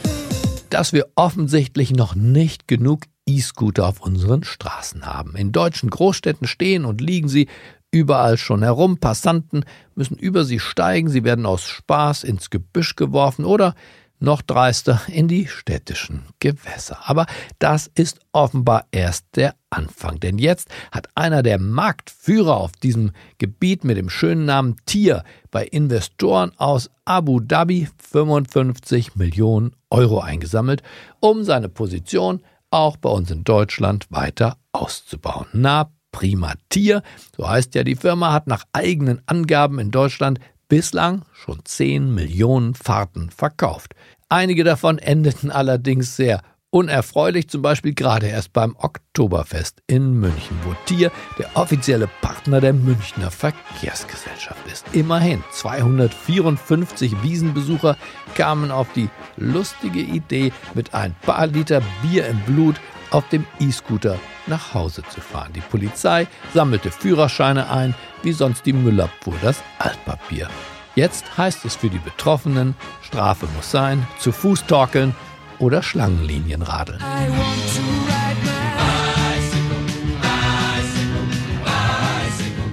Dass 0.69 0.93
wir 0.93 1.07
offensichtlich 1.15 1.93
noch 1.93 2.17
nicht 2.17 2.67
genug 2.67 3.05
E-Scooter 3.27 3.87
auf 3.87 4.01
unseren 4.01 4.43
Straßen 4.43 5.07
haben. 5.07 5.37
In 5.37 5.53
deutschen 5.53 5.89
Großstädten 5.89 6.49
stehen 6.49 6.85
und 6.85 7.01
liegen 7.01 7.29
sie 7.29 7.49
überall 7.95 8.37
schon 8.37 8.63
herum. 8.63 8.99
Passanten 8.99 9.65
müssen 9.95 10.17
über 10.17 10.45
sie 10.45 10.59
steigen, 10.59 11.09
sie 11.09 11.23
werden 11.23 11.47
aus 11.47 11.69
Spaß 11.69 12.25
ins 12.25 12.51
Gebüsch 12.51 12.97
geworfen 12.97 13.45
oder 13.45 13.75
noch 14.19 14.43
dreister 14.43 15.01
in 15.07 15.29
die 15.29 15.47
städtischen 15.47 16.25
Gewässer. 16.41 16.99
Aber 17.05 17.27
das 17.59 17.91
ist 17.95 18.19
offenbar 18.33 18.87
erst 18.91 19.27
der 19.37 19.55
Anfang, 19.71 20.19
denn 20.19 20.39
jetzt 20.39 20.69
hat 20.91 21.09
einer 21.15 21.43
der 21.43 21.61
Marktführer 21.61 22.57
auf 22.57 22.73
diesem 22.73 23.13
Gebiet 23.39 23.85
mit 23.85 23.97
dem 23.97 24.09
schönen 24.11 24.45
Namen 24.45 24.77
Tier 24.87 25.23
bei 25.51 25.65
Investoren 25.65 26.53
aus 26.57 26.91
Abu 27.05 27.41
Dhabi 27.41 27.89
55 28.11 29.15
Millionen 29.15 29.77
Euro 29.91 30.21
eingesammelt, 30.21 30.83
um 31.21 31.45
seine 31.45 31.69
Position 31.69 32.41
auch 32.71 32.97
bei 32.97 33.11
uns 33.11 33.31
in 33.31 33.45
Deutschland 33.45 34.07
weiter 34.11 34.57
auszubauen. 34.73 35.47
Na 35.53 35.91
prima 36.15 36.55
Tier, 36.69 37.03
so 37.37 37.49
heißt 37.49 37.75
ja 37.75 37.83
die 37.83 37.97
Firma, 37.97 38.33
hat 38.33 38.47
nach 38.47 38.63
eigenen 38.73 39.21
Angaben 39.27 39.81
in 39.81 39.91
Deutschland 39.91 40.39
bislang 40.69 41.25
schon 41.33 41.59
10 41.65 42.15
Millionen 42.15 42.75
Fahrten 42.75 43.31
verkauft. 43.31 43.97
Einige 44.29 44.63
davon 44.63 44.99
endeten 44.99 45.51
allerdings 45.51 46.15
sehr 46.15 46.41
unerfreulich, 46.71 47.49
zum 47.49 47.63
Beispiel 47.63 47.95
gerade 47.95 48.29
erst 48.29 48.53
beim 48.53 48.77
Oktoberfest 48.77 49.83
in 49.89 50.13
München, 50.15 50.57
wo 50.65 50.75
Tier 50.87 51.11
der 51.37 51.51
offizielle 51.55 52.09
Partner 52.21 52.61
der 52.61 52.73
Münchner 52.73 53.33
Verkehrsgesellschaft 53.33 54.65
ist. 54.73 54.85
Immerhin 54.93 55.43
254 55.51 57.23
Wiesenbesucher 57.25 57.97
kamen 58.37 58.71
auf 58.71 58.93
die 58.93 59.09
lustige 59.37 60.01
Idee, 60.01 60.53
mit 60.75 60.95
ein 60.95 61.15
paar 61.23 61.49
Liter 61.49 61.83
Bier 62.03 62.27
im 62.29 62.41
Blut 62.41 62.77
auf 63.15 63.29
dem 63.29 63.47
E-Scooter 63.61 64.19
nach 64.49 64.75
Hause 64.75 65.03
zu 65.09 65.21
fahren. 65.21 65.53
Die 65.55 65.61
Polizei 65.61 66.27
sammelte 66.53 66.91
Führerscheine 66.91 67.71
ein, 67.71 67.95
wie 68.23 68.33
sonst 68.33 68.67
die 68.67 68.73
Müllabfuhr 68.73 69.37
das 69.41 69.63
Altpapier. 69.79 70.49
Jetzt 70.97 71.39
heißt 71.39 71.65
es 71.65 71.77
für 71.77 71.89
die 71.89 71.99
Betroffenen, 71.99 72.75
Strafe 73.03 73.47
muss 73.55 73.71
sein, 73.71 74.07
zu 74.19 74.33
Fuß 74.33 74.67
torkeln 74.67 75.15
oder 75.59 75.83
Schlangenlinien 75.83 76.63
radeln. 76.63 77.01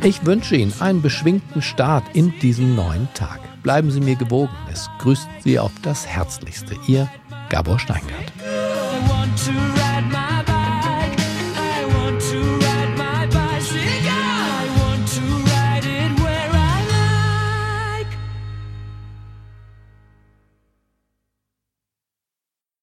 Ich 0.04 0.25
wünsche 0.25 0.56
Ihnen 0.56 0.73
einen 0.80 1.04
beschwingten 1.04 1.62
Start 1.62 2.04
in 2.13 2.34
diesen 2.39 2.75
neuen 2.75 3.08
Tag. 3.13 3.39
Bleiben 3.62 3.91
Sie 3.91 4.01
mir 4.01 4.15
gewogen. 4.15 4.56
Es 4.71 4.89
grüßt 4.97 5.27
Sie 5.43 5.60
auf 5.60 5.71
das 5.84 6.08
Herzlichste. 6.08 6.75
Ihr 6.88 7.08
Gabor 7.49 7.77
Steingart. 7.77 8.32